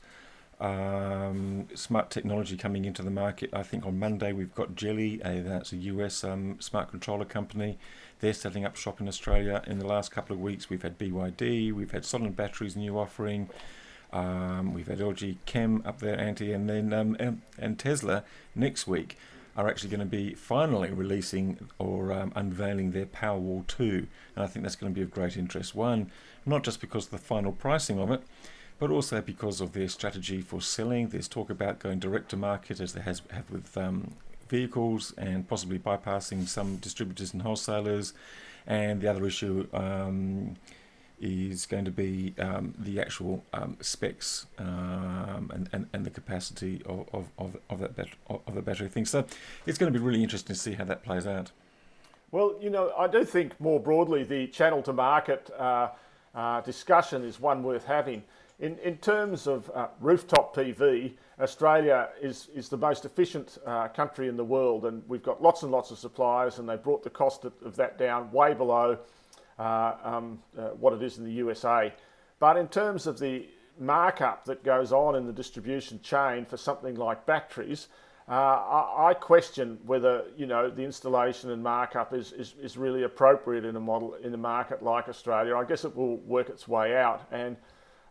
um, 0.61 1.67
smart 1.75 2.11
technology 2.11 2.57
coming 2.57 2.85
into 2.85 3.03
the 3.03 3.11
market. 3.11 3.51
I 3.53 3.65
think 3.65 3.85
on 3.85 3.99
Monday 3.99 4.33
we've 4.33 4.55
got 4.55 4.77
Geli, 4.77 5.21
a, 5.27 5.43
that's 5.43 5.73
a 5.73 5.77
US 5.77 6.23
um, 6.23 6.61
smart 6.61 6.93
controller 6.93 7.25
company. 7.25 7.77
They're 8.21 8.33
setting 8.33 8.65
up 8.65 8.77
shop 8.77 9.01
in 9.01 9.09
Australia. 9.09 9.63
In 9.67 9.81
the 9.81 9.87
last 9.87 10.13
couple 10.13 10.35
of 10.35 10.41
weeks, 10.41 10.71
we've 10.71 10.83
had 10.83 10.99
BYD, 10.99 11.73
we've 11.73 11.91
had 11.91 12.05
Sonnen 12.05 12.37
Batteries 12.37 12.77
new 12.77 12.97
offering. 12.97 13.51
Um, 14.13 14.73
we've 14.73 14.87
had 14.87 15.01
LG 15.01 15.39
Chem 15.45 15.83
up 15.85 15.99
there, 15.99 16.19
Anti, 16.19 16.53
and 16.53 16.71
then 16.71 16.93
and, 16.93 17.43
and, 17.59 17.79
Tesla 17.79 18.23
next 18.55 18.87
week 18.87 19.19
are 19.57 19.69
actually 19.69 19.91
going 19.91 20.01
to 20.01 20.07
be 20.07 20.35
finally 20.35 20.91
releasing 20.91 21.69
or 21.79 22.13
um, 22.13 22.33
unveiling 22.37 22.91
their 22.91 23.07
Powerwall 23.07 23.67
2. 23.67 24.07
And 24.35 24.45
I 24.45 24.47
think 24.47 24.63
that's 24.63 24.77
going 24.77 24.93
to 24.93 24.95
be 24.95 25.03
of 25.03 25.11
great 25.11 25.37
interest. 25.37 25.75
One, 25.75 26.11
not 26.45 26.63
just 26.63 26.81
because 26.81 27.07
of 27.07 27.11
the 27.13 27.19
final 27.19 27.53
pricing 27.53 27.99
of 27.99 28.11
it, 28.11 28.23
but 28.79 28.91
also 28.91 29.21
because 29.23 29.61
of 29.61 29.73
their 29.73 29.89
strategy 29.89 30.41
for 30.43 30.61
selling. 30.61 31.09
There's 31.09 31.29
talk 31.29 31.49
about 31.49 31.79
going 31.79 31.99
direct 31.99 32.29
to 32.31 32.37
market 32.37 32.81
as 32.81 32.93
they 32.93 33.01
has 33.01 33.23
have 33.31 33.51
with 33.51 33.77
um, 33.77 34.13
vehicles 34.49 35.15
and 35.17 35.49
possibly 35.49 35.79
bypassing 35.79 36.47
some 36.47 36.77
distributors 36.77 37.33
and 37.33 37.43
wholesalers. 37.43 38.13
And 38.67 39.01
the 39.01 39.09
other 39.09 39.25
issue 39.27 39.67
um, 39.73 40.57
is 41.21 41.67
going 41.67 41.85
to 41.85 41.91
be 41.91 42.35
um, 42.39 42.75
the 42.79 43.01
actual 43.01 43.43
um, 43.53 43.77
specs 43.81 44.47
um, 44.59 45.51
and, 45.55 45.69
and, 45.73 45.87
and 45.93 46.05
the 46.05 46.11
capacity 46.11 46.83
of, 46.87 47.07
of, 47.13 47.29
of, 47.39 47.57
of 47.71 47.81
that 47.81 48.09
of 48.29 48.55
the 48.55 48.63
battery 48.63 48.89
thing. 48.89 49.07
So 49.07 49.25
it's 49.67 49.79
going 49.79 49.93
to 49.93 49.99
be 49.99 50.05
really 50.05 50.23
interesting 50.23 50.55
to 50.55 50.61
see 50.61 50.73
how 50.73 50.85
that 50.85 51.03
plays 51.03 51.27
out. 51.27 51.53
Well, 52.33 52.57
you 52.61 52.71
know, 52.71 52.93
I 52.99 53.07
do 53.07 53.25
think 53.25 53.59
more 53.61 53.81
broadly 53.81 54.25
the 54.25 54.49
channel 54.49 54.83
to 54.83 54.93
market 54.93 55.49
uh, 55.59 55.91
uh, 56.35 56.61
discussion 56.61 57.25
is 57.25 57.41
one 57.41 57.63
worth 57.63 57.85
having. 57.85 58.23
In, 58.59 58.79
in 58.79 58.97
terms 58.99 59.47
of 59.47 59.71
uh, 59.75 59.89
rooftop 60.01 60.57
PV, 60.57 61.13
Australia 61.39 62.09
is, 62.21 62.49
is 62.55 62.69
the 62.69 62.77
most 62.77 63.05
efficient 63.05 63.59
uh, 63.67 63.89
country 63.89 64.29
in 64.29 64.37
the 64.37 64.45
world, 64.45 64.87
and 64.87 65.03
we've 65.09 65.23
got 65.23 65.43
lots 65.43 65.63
and 65.63 65.71
lots 65.71 65.91
of 65.91 65.99
suppliers, 65.99 66.59
and 66.59 66.69
they've 66.69 66.83
brought 66.83 67.05
the 67.05 67.11
cost 67.11 67.45
of, 67.45 67.77
that 67.77 67.99
down 67.99 68.33
way 68.33 68.55
below 68.55 68.99
um, 69.59 70.39
uh, 70.59 70.69
what 70.71 70.93
it 70.93 71.03
is 71.03 71.19
in 71.19 71.25
the 71.25 71.33
USA. 71.33 71.93
But 72.39 72.57
in 72.57 72.69
terms 72.69 73.07
of 73.07 73.19
the 73.19 73.47
markup 73.79 74.45
that 74.47 74.65
goes 74.65 74.93
on 74.93 75.15
in 75.15 75.27
the 75.27 75.33
distribution 75.33 76.01
chain 76.03 76.45
for 76.45 76.57
something 76.57 76.97
like 76.97 77.27
batteries, 77.27 77.89
uh, 78.29 78.33
I, 78.33 79.11
I, 79.11 79.15
question 79.15 79.79
whether 79.87 80.25
you 80.37 80.47
know 80.47 80.69
the 80.69 80.83
installation 80.83 81.51
and 81.51 81.63
markup 81.63 82.13
is, 82.13 82.33
is, 82.33 82.55
is 82.61 82.77
really 82.77 83.05
appropriate 83.05 83.65
in 83.65 83.77
a 83.77 83.81
model 83.81 84.15
in 84.15 84.35
a 84.35 84.39
market 84.39 84.83
like 84.83 85.09
Australia. 85.09 85.57
I 85.57 85.65
guess 85.65 85.85
it 85.85 85.95
will 85.95 86.17
work 86.19 86.49
its 86.49 86.67
way 86.69 86.97
out 86.97 87.23
and. 87.31 87.57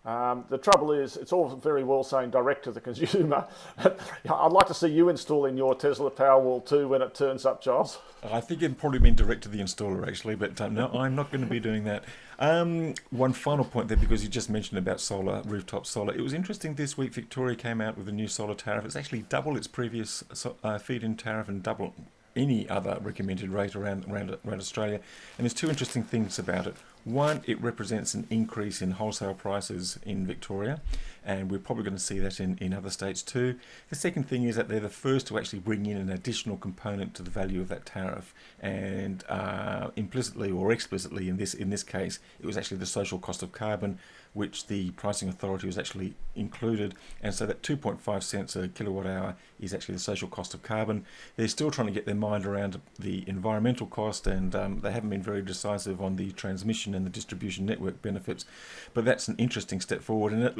Um, 0.06 0.46
the 0.50 0.58
trouble 0.60 0.92
is, 0.92 1.18
it's 1.18 1.34
all 1.34 1.50
very 1.50 1.84
well 1.84 2.04
saying 2.04 2.30
direct 2.30 2.64
to 2.66 2.72
the 2.72 2.80
consumer. 2.80 3.48
I'd 3.78 4.52
like 4.52 4.68
to 4.68 4.74
see 4.74 4.90
you 4.90 5.10
installing 5.10 5.58
your 5.58 5.74
Tesla 5.74 6.12
Powerwall 6.12 6.64
2 6.64 6.88
when 6.88 7.02
it 7.02 7.16
turns 7.16 7.44
up, 7.44 7.62
Giles. 7.62 7.98
I 8.24 8.40
think 8.40 8.62
it'd 8.62 8.78
probably 8.78 9.00
been 9.00 9.16
direct 9.16 9.42
to 9.44 9.50
the 9.50 9.60
installer 9.60 10.08
actually, 10.08 10.36
but 10.36 10.62
um, 10.62 10.76
no, 10.76 10.90
I'm 10.90 11.16
not 11.16 11.32
going 11.32 11.44
to 11.44 11.50
be 11.50 11.60
doing 11.60 11.86
that. 11.86 12.04
Um, 12.38 12.94
one 13.10 13.34
final 13.34 13.66
point 13.66 13.88
there, 13.88 13.98
because 13.98 14.22
you 14.24 14.30
just 14.30 14.50
mentioned 14.50 14.78
about 14.78 15.00
solar, 15.00 15.42
rooftop 15.44 15.88
solar. 15.88 16.14
It 16.14 16.22
was 16.22 16.34
interesting 16.34 16.76
this 16.76 16.98
week. 16.98 17.14
Victoria 17.14 17.56
came 17.56 17.82
out 17.82 17.98
with 17.98 18.08
a 18.08 18.12
new 18.12 18.28
solar 18.28 18.56
tariff. 18.56 18.86
It's 18.86 18.96
actually 18.96 19.24
double 19.24 19.58
its 19.58 19.68
previous 19.68 20.24
uh, 20.64 20.78
feed-in 20.78 21.18
tariff 21.18 21.48
and 21.48 21.64
double 21.64 21.96
any 22.36 22.68
other 22.70 23.00
recommended 23.02 23.50
rate 23.50 23.76
around, 23.76 24.06
around, 24.06 24.30
around 24.46 24.60
Australia. 24.60 25.00
And 25.38 25.46
there's 25.46 25.54
two 25.54 25.70
interesting 25.70 26.04
things 26.04 26.38
about 26.38 26.68
it. 26.68 26.76
One, 27.06 27.44
it 27.46 27.62
represents 27.62 28.16
an 28.16 28.26
increase 28.32 28.82
in 28.82 28.92
wholesale 28.92 29.36
prices 29.36 30.00
in 30.04 30.26
Victoria, 30.26 30.82
and 31.26 31.52
we're 31.52 31.60
probably 31.60 31.84
going 31.84 31.96
to 31.96 32.02
see 32.02 32.20
that 32.20 32.40
in, 32.40 32.58
in 32.60 32.74
other 32.74 32.90
states 32.90 33.22
too. 33.22 33.56
The 33.90 33.96
second 33.96 34.28
thing 34.28 34.44
is 34.44 34.56
that 34.56 34.70
they're 34.70 34.80
the 34.80 34.90
first 34.90 35.28
to 35.28 35.38
actually 35.38 35.60
bring 35.60 35.86
in 35.86 35.98
an 35.98 36.10
additional 36.10 36.58
component 36.58 37.14
to 37.16 37.24
the 37.24 37.32
value 37.32 37.62
of 37.62 37.68
that 37.70 37.86
tariff, 37.86 38.34
and 38.60 39.24
uh, 39.28 39.90
implicitly 39.96 40.52
or 40.52 40.72
explicitly 40.72 41.30
in 41.30 41.38
this 41.38 41.54
in 41.54 41.70
this 41.70 41.84
case, 41.84 42.20
it 42.40 42.46
was 42.46 42.58
actually 42.58 42.78
the 42.78 42.86
social 42.86 43.20
cost 43.20 43.44
of 43.44 43.52
carbon, 43.52 44.00
which 44.36 44.68
the 44.68 44.92
pricing 44.92 45.30
authority 45.30 45.66
was 45.66 45.78
actually 45.78 46.14
included. 46.36 46.94
And 47.22 47.34
so 47.34 47.46
that 47.46 47.62
2.5 47.62 48.22
cents 48.22 48.56
a 48.56 48.68
kilowatt 48.68 49.08
hour 49.08 49.36
is 49.60 49.74
actually 49.74 49.96
the 49.96 50.02
social 50.02 50.28
cost 50.28 50.54
of 50.54 50.62
carbon. 50.62 51.06
They're 51.38 51.48
still 51.48 51.72
trying 51.72 51.88
to 51.88 51.94
get 51.94 52.06
their 52.06 52.16
mind 52.16 52.46
around 52.46 52.82
the 53.00 53.24
environmental 53.28 53.88
cost, 53.88 54.28
and 54.28 54.54
um, 54.54 54.82
they 54.82 54.92
haven't 54.92 55.10
been 55.10 55.24
very 55.24 55.42
decisive 55.42 56.02
on 56.02 56.18
the 56.18 56.32
transmission 56.32 56.94
and 56.94 57.06
the 57.06 57.10
distribution 57.10 57.66
network 57.66 58.02
benefits. 58.02 58.46
But 58.94 59.06
that's 59.06 59.30
an 59.30 59.36
interesting 59.38 59.80
step 59.80 60.02
forward. 60.02 60.34
And 60.34 60.44
at 60.44 60.58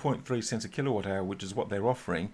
11.3 0.00 0.44
cents 0.44 0.64
a 0.64 0.68
kilowatt 0.68 1.06
hour, 1.06 1.22
which 1.22 1.42
is 1.42 1.54
what 1.54 1.68
they're 1.68 1.86
offering, 1.86 2.32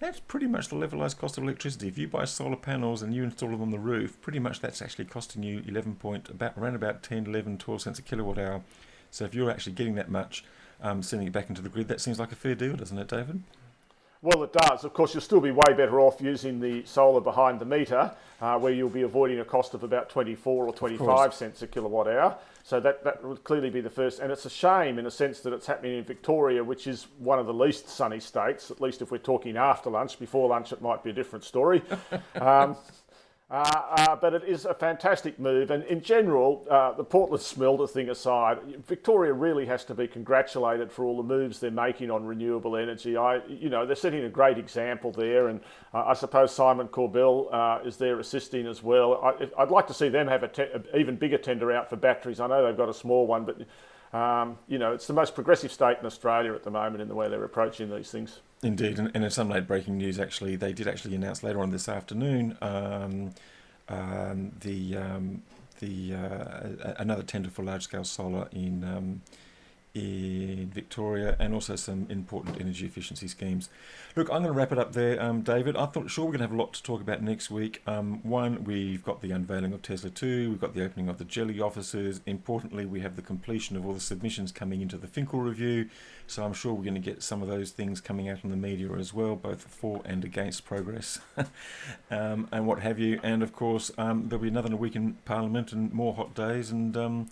that's 0.00 0.20
pretty 0.20 0.46
much 0.46 0.68
the 0.68 0.76
levelized 0.76 1.18
cost 1.18 1.38
of 1.38 1.44
electricity. 1.44 1.88
If 1.88 1.98
you 1.98 2.08
buy 2.08 2.24
solar 2.24 2.56
panels 2.56 3.02
and 3.02 3.14
you 3.14 3.22
install 3.22 3.50
them 3.50 3.62
on 3.62 3.70
the 3.70 3.78
roof, 3.78 4.20
pretty 4.20 4.38
much 4.38 4.60
that's 4.60 4.82
actually 4.82 5.04
costing 5.04 5.42
you 5.42 5.62
11 5.66 5.96
point 5.96 6.28
about 6.28 6.58
around 6.58 6.74
about 6.74 7.02
10, 7.02 7.26
11, 7.26 7.58
12 7.58 7.82
cents 7.82 7.98
a 7.98 8.02
kilowatt 8.02 8.38
hour 8.38 8.62
so 9.12 9.26
if 9.26 9.34
you're 9.34 9.50
actually 9.50 9.74
getting 9.74 9.94
that 9.96 10.10
much, 10.10 10.42
um, 10.80 11.02
sending 11.02 11.28
it 11.28 11.32
back 11.32 11.50
into 11.50 11.60
the 11.60 11.68
grid, 11.68 11.86
that 11.88 12.00
seems 12.00 12.18
like 12.18 12.32
a 12.32 12.34
fair 12.34 12.54
deal, 12.54 12.74
doesn't 12.74 12.98
it, 12.98 13.08
David? 13.08 13.42
Well, 14.22 14.42
it 14.42 14.54
does. 14.54 14.84
Of 14.84 14.94
course, 14.94 15.12
you'll 15.12 15.20
still 15.20 15.40
be 15.40 15.50
way 15.50 15.74
better 15.76 16.00
off 16.00 16.20
using 16.20 16.60
the 16.60 16.82
solar 16.86 17.20
behind 17.20 17.60
the 17.60 17.66
meter, 17.66 18.10
uh, 18.40 18.58
where 18.58 18.72
you'll 18.72 18.88
be 18.88 19.02
avoiding 19.02 19.40
a 19.40 19.44
cost 19.44 19.74
of 19.74 19.82
about 19.82 20.08
24 20.08 20.66
or 20.66 20.72
25 20.72 21.34
cents 21.34 21.60
a 21.60 21.66
kilowatt 21.66 22.08
hour. 22.08 22.36
So 22.62 22.80
that, 22.80 23.02
that 23.04 23.24
would 23.24 23.44
clearly 23.44 23.70
be 23.70 23.80
the 23.80 23.90
first. 23.90 24.20
And 24.20 24.30
it's 24.30 24.44
a 24.44 24.50
shame 24.50 24.98
in 24.98 25.06
a 25.06 25.10
sense 25.10 25.40
that 25.40 25.52
it's 25.52 25.66
happening 25.66 25.98
in 25.98 26.04
Victoria, 26.04 26.62
which 26.62 26.86
is 26.86 27.08
one 27.18 27.38
of 27.38 27.46
the 27.46 27.54
least 27.54 27.88
sunny 27.88 28.20
states, 28.20 28.70
at 28.70 28.80
least 28.80 29.02
if 29.02 29.10
we're 29.10 29.18
talking 29.18 29.56
after 29.56 29.90
lunch. 29.90 30.18
Before 30.18 30.48
lunch, 30.48 30.72
it 30.72 30.80
might 30.80 31.02
be 31.02 31.10
a 31.10 31.12
different 31.12 31.44
story. 31.44 31.82
um, 32.40 32.76
uh, 33.52 33.82
uh, 33.98 34.16
but 34.16 34.32
it 34.32 34.44
is 34.44 34.64
a 34.64 34.72
fantastic 34.72 35.38
move, 35.38 35.70
and 35.70 35.84
in 35.84 36.00
general, 36.00 36.66
uh, 36.70 36.90
the 36.92 37.04
Portland 37.04 37.42
smelter 37.42 37.86
thing 37.86 38.08
aside, 38.08 38.56
Victoria 38.86 39.34
really 39.34 39.66
has 39.66 39.84
to 39.84 39.94
be 39.94 40.06
congratulated 40.06 40.90
for 40.90 41.04
all 41.04 41.18
the 41.18 41.22
moves 41.22 41.60
they're 41.60 41.70
making 41.70 42.10
on 42.10 42.24
renewable 42.24 42.78
energy. 42.78 43.14
I, 43.14 43.44
you 43.46 43.68
know, 43.68 43.84
they're 43.84 43.94
setting 43.94 44.24
a 44.24 44.30
great 44.30 44.56
example 44.56 45.12
there, 45.12 45.48
and 45.48 45.60
uh, 45.92 46.04
I 46.06 46.14
suppose 46.14 46.54
Simon 46.54 46.88
Corbell 46.88 47.86
is 47.86 47.98
there 47.98 48.18
assisting 48.18 48.66
as 48.66 48.82
well. 48.82 49.22
I, 49.22 49.64
would 49.64 49.70
like 49.70 49.86
to 49.88 49.94
see 49.94 50.08
them 50.08 50.28
have 50.28 50.44
an 50.44 50.84
even 50.96 51.16
bigger 51.16 51.36
tender 51.36 51.70
out 51.72 51.90
for 51.90 51.96
batteries. 51.96 52.40
I 52.40 52.46
know 52.46 52.64
they've 52.64 52.74
got 52.74 52.88
a 52.88 52.94
small 52.94 53.26
one, 53.26 53.44
but 53.44 54.18
um, 54.18 54.56
you 54.66 54.78
know, 54.78 54.92
it's 54.92 55.06
the 55.06 55.12
most 55.12 55.34
progressive 55.34 55.72
state 55.72 55.98
in 56.00 56.06
Australia 56.06 56.54
at 56.54 56.62
the 56.62 56.70
moment 56.70 57.02
in 57.02 57.08
the 57.08 57.14
way 57.14 57.28
they're 57.28 57.44
approaching 57.44 57.90
these 57.90 58.10
things. 58.10 58.40
Indeed, 58.62 59.00
and, 59.00 59.10
and 59.14 59.24
in 59.24 59.30
some 59.30 59.48
late 59.48 59.66
breaking 59.66 59.98
news, 59.98 60.20
actually, 60.20 60.54
they 60.54 60.72
did 60.72 60.86
actually 60.86 61.16
announce 61.16 61.42
later 61.42 61.60
on 61.60 61.70
this 61.70 61.88
afternoon 61.88 62.56
um, 62.62 63.30
um, 63.88 64.52
the 64.60 64.96
um, 64.96 65.42
the 65.80 66.14
uh, 66.14 66.94
another 66.98 67.24
tender 67.24 67.50
for 67.50 67.64
large 67.64 67.82
scale 67.82 68.04
solar 68.04 68.48
in 68.52 68.84
um, 68.84 69.22
in 69.94 70.70
Victoria 70.72 71.36
and 71.38 71.52
also 71.52 71.76
some 71.76 72.06
important 72.08 72.60
energy 72.60 72.86
efficiency 72.86 73.28
schemes. 73.28 73.68
Look, 74.16 74.28
I'm 74.28 74.42
going 74.42 74.52
to 74.52 74.52
wrap 74.52 74.72
it 74.72 74.78
up 74.78 74.92
there, 74.92 75.22
um, 75.22 75.42
David. 75.42 75.76
I 75.76 75.86
thought, 75.86 76.10
sure, 76.10 76.24
we're 76.24 76.32
going 76.32 76.40
to 76.40 76.46
have 76.46 76.52
a 76.52 76.56
lot 76.56 76.72
to 76.74 76.82
talk 76.82 77.00
about 77.00 77.22
next 77.22 77.50
week. 77.50 77.82
Um, 77.86 78.22
one, 78.22 78.64
we've 78.64 79.04
got 79.04 79.20
the 79.20 79.32
unveiling 79.32 79.72
of 79.72 79.82
Tesla 79.82 80.10
2, 80.10 80.50
we've 80.50 80.60
got 80.60 80.74
the 80.74 80.84
opening 80.84 81.08
of 81.08 81.18
the 81.18 81.24
Geli 81.24 81.60
offices. 81.60 82.20
Importantly, 82.24 82.86
we 82.86 83.00
have 83.00 83.16
the 83.16 83.22
completion 83.22 83.76
of 83.76 83.84
all 83.84 83.92
the 83.92 84.00
submissions 84.00 84.50
coming 84.50 84.80
into 84.80 84.96
the 84.96 85.06
Finkel 85.06 85.40
review. 85.40 85.88
So 86.26 86.44
I'm 86.44 86.54
sure 86.54 86.72
we're 86.72 86.84
going 86.84 86.94
to 86.94 87.00
get 87.00 87.22
some 87.22 87.42
of 87.42 87.48
those 87.48 87.70
things 87.70 88.00
coming 88.00 88.28
out 88.28 88.44
in 88.44 88.50
the 88.50 88.56
media 88.56 88.90
as 88.92 89.12
well, 89.12 89.36
both 89.36 89.62
for 89.62 90.00
and 90.04 90.24
against 90.24 90.64
progress 90.64 91.18
um, 92.10 92.48
and 92.50 92.66
what 92.66 92.80
have 92.80 92.98
you. 92.98 93.20
And 93.22 93.42
of 93.42 93.52
course, 93.52 93.90
um, 93.98 94.28
there'll 94.28 94.42
be 94.42 94.48
another 94.48 94.74
week 94.74 94.96
in 94.96 95.14
Parliament 95.24 95.72
and 95.72 95.92
more 95.92 96.14
hot 96.14 96.34
days 96.34 96.70
and 96.70 96.96
um, 96.96 97.28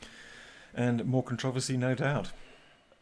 and 0.74 1.04
more 1.04 1.22
controversy, 1.22 1.76
no 1.76 1.94
doubt. 1.94 2.30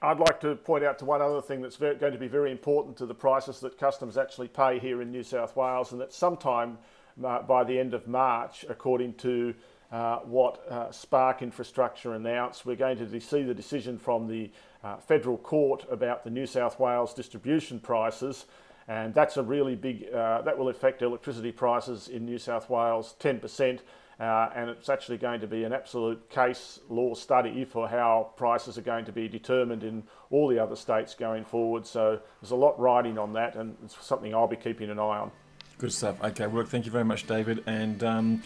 I'd 0.00 0.20
like 0.20 0.38
to 0.42 0.54
point 0.54 0.84
out 0.84 1.00
to 1.00 1.04
one 1.04 1.20
other 1.20 1.42
thing 1.42 1.60
that's 1.60 1.74
very, 1.74 1.96
going 1.96 2.12
to 2.12 2.20
be 2.20 2.28
very 2.28 2.52
important 2.52 2.96
to 2.98 3.06
the 3.06 3.14
prices 3.14 3.58
that 3.60 3.78
customers 3.78 4.16
actually 4.16 4.46
pay 4.46 4.78
here 4.78 5.02
in 5.02 5.10
New 5.10 5.24
South 5.24 5.56
Wales, 5.56 5.90
and 5.90 6.00
that 6.00 6.12
sometime 6.12 6.78
uh, 7.24 7.42
by 7.42 7.64
the 7.64 7.76
end 7.76 7.94
of 7.94 8.06
March, 8.06 8.64
according 8.68 9.14
to 9.14 9.52
uh, 9.90 10.18
what 10.18 10.64
uh, 10.70 10.92
Spark 10.92 11.42
Infrastructure 11.42 12.14
announced, 12.14 12.64
we're 12.64 12.76
going 12.76 12.96
to 12.98 13.20
see 13.20 13.42
the 13.42 13.54
decision 13.54 13.98
from 13.98 14.28
the 14.28 14.52
uh, 14.84 14.98
federal 14.98 15.36
court 15.36 15.84
about 15.90 16.22
the 16.22 16.30
New 16.30 16.46
South 16.46 16.78
Wales 16.78 17.12
distribution 17.12 17.80
prices, 17.80 18.46
and 18.86 19.12
that's 19.12 19.36
a 19.36 19.42
really 19.42 19.74
big. 19.74 20.12
Uh, 20.14 20.42
that 20.42 20.56
will 20.56 20.68
affect 20.68 21.02
electricity 21.02 21.50
prices 21.50 22.06
in 22.06 22.24
New 22.24 22.38
South 22.38 22.70
Wales 22.70 23.16
10%. 23.18 23.80
Uh, 24.20 24.50
and 24.54 24.68
it's 24.68 24.88
actually 24.88 25.16
going 25.16 25.40
to 25.40 25.46
be 25.46 25.62
an 25.62 25.72
absolute 25.72 26.28
case 26.28 26.80
law 26.88 27.14
study 27.14 27.64
for 27.64 27.88
how 27.88 28.32
prices 28.36 28.76
are 28.76 28.82
going 28.82 29.04
to 29.04 29.12
be 29.12 29.28
determined 29.28 29.84
in 29.84 30.02
all 30.30 30.48
the 30.48 30.58
other 30.58 30.74
states 30.74 31.14
going 31.14 31.44
forward. 31.44 31.86
So 31.86 32.18
there's 32.40 32.50
a 32.50 32.56
lot 32.56 32.78
riding 32.80 33.16
on 33.16 33.32
that, 33.34 33.54
and 33.54 33.76
it's 33.84 33.96
something 34.04 34.34
I'll 34.34 34.48
be 34.48 34.56
keeping 34.56 34.90
an 34.90 34.98
eye 34.98 35.18
on. 35.18 35.30
Good 35.78 35.92
stuff. 35.92 36.22
Okay, 36.22 36.48
well, 36.48 36.64
thank 36.66 36.84
you 36.84 36.90
very 36.90 37.04
much, 37.04 37.28
David, 37.28 37.62
and 37.66 38.02
um, 38.02 38.42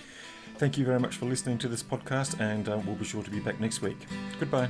thank 0.59 0.77
you 0.77 0.85
very 0.85 1.01
much 1.01 1.17
for 1.17 1.25
listening 1.25 1.57
to 1.59 1.69
this 1.69 1.83
podcast. 1.83 2.39
And 2.39 2.69
uh, 2.69 2.79
we'll 2.85 2.97
be 2.97 3.07
sure 3.07 3.23
to 3.23 3.31
be 3.31 3.41
back 3.41 3.59
next 3.59 3.81
week. 3.81 3.97
Goodbye. 4.39 4.69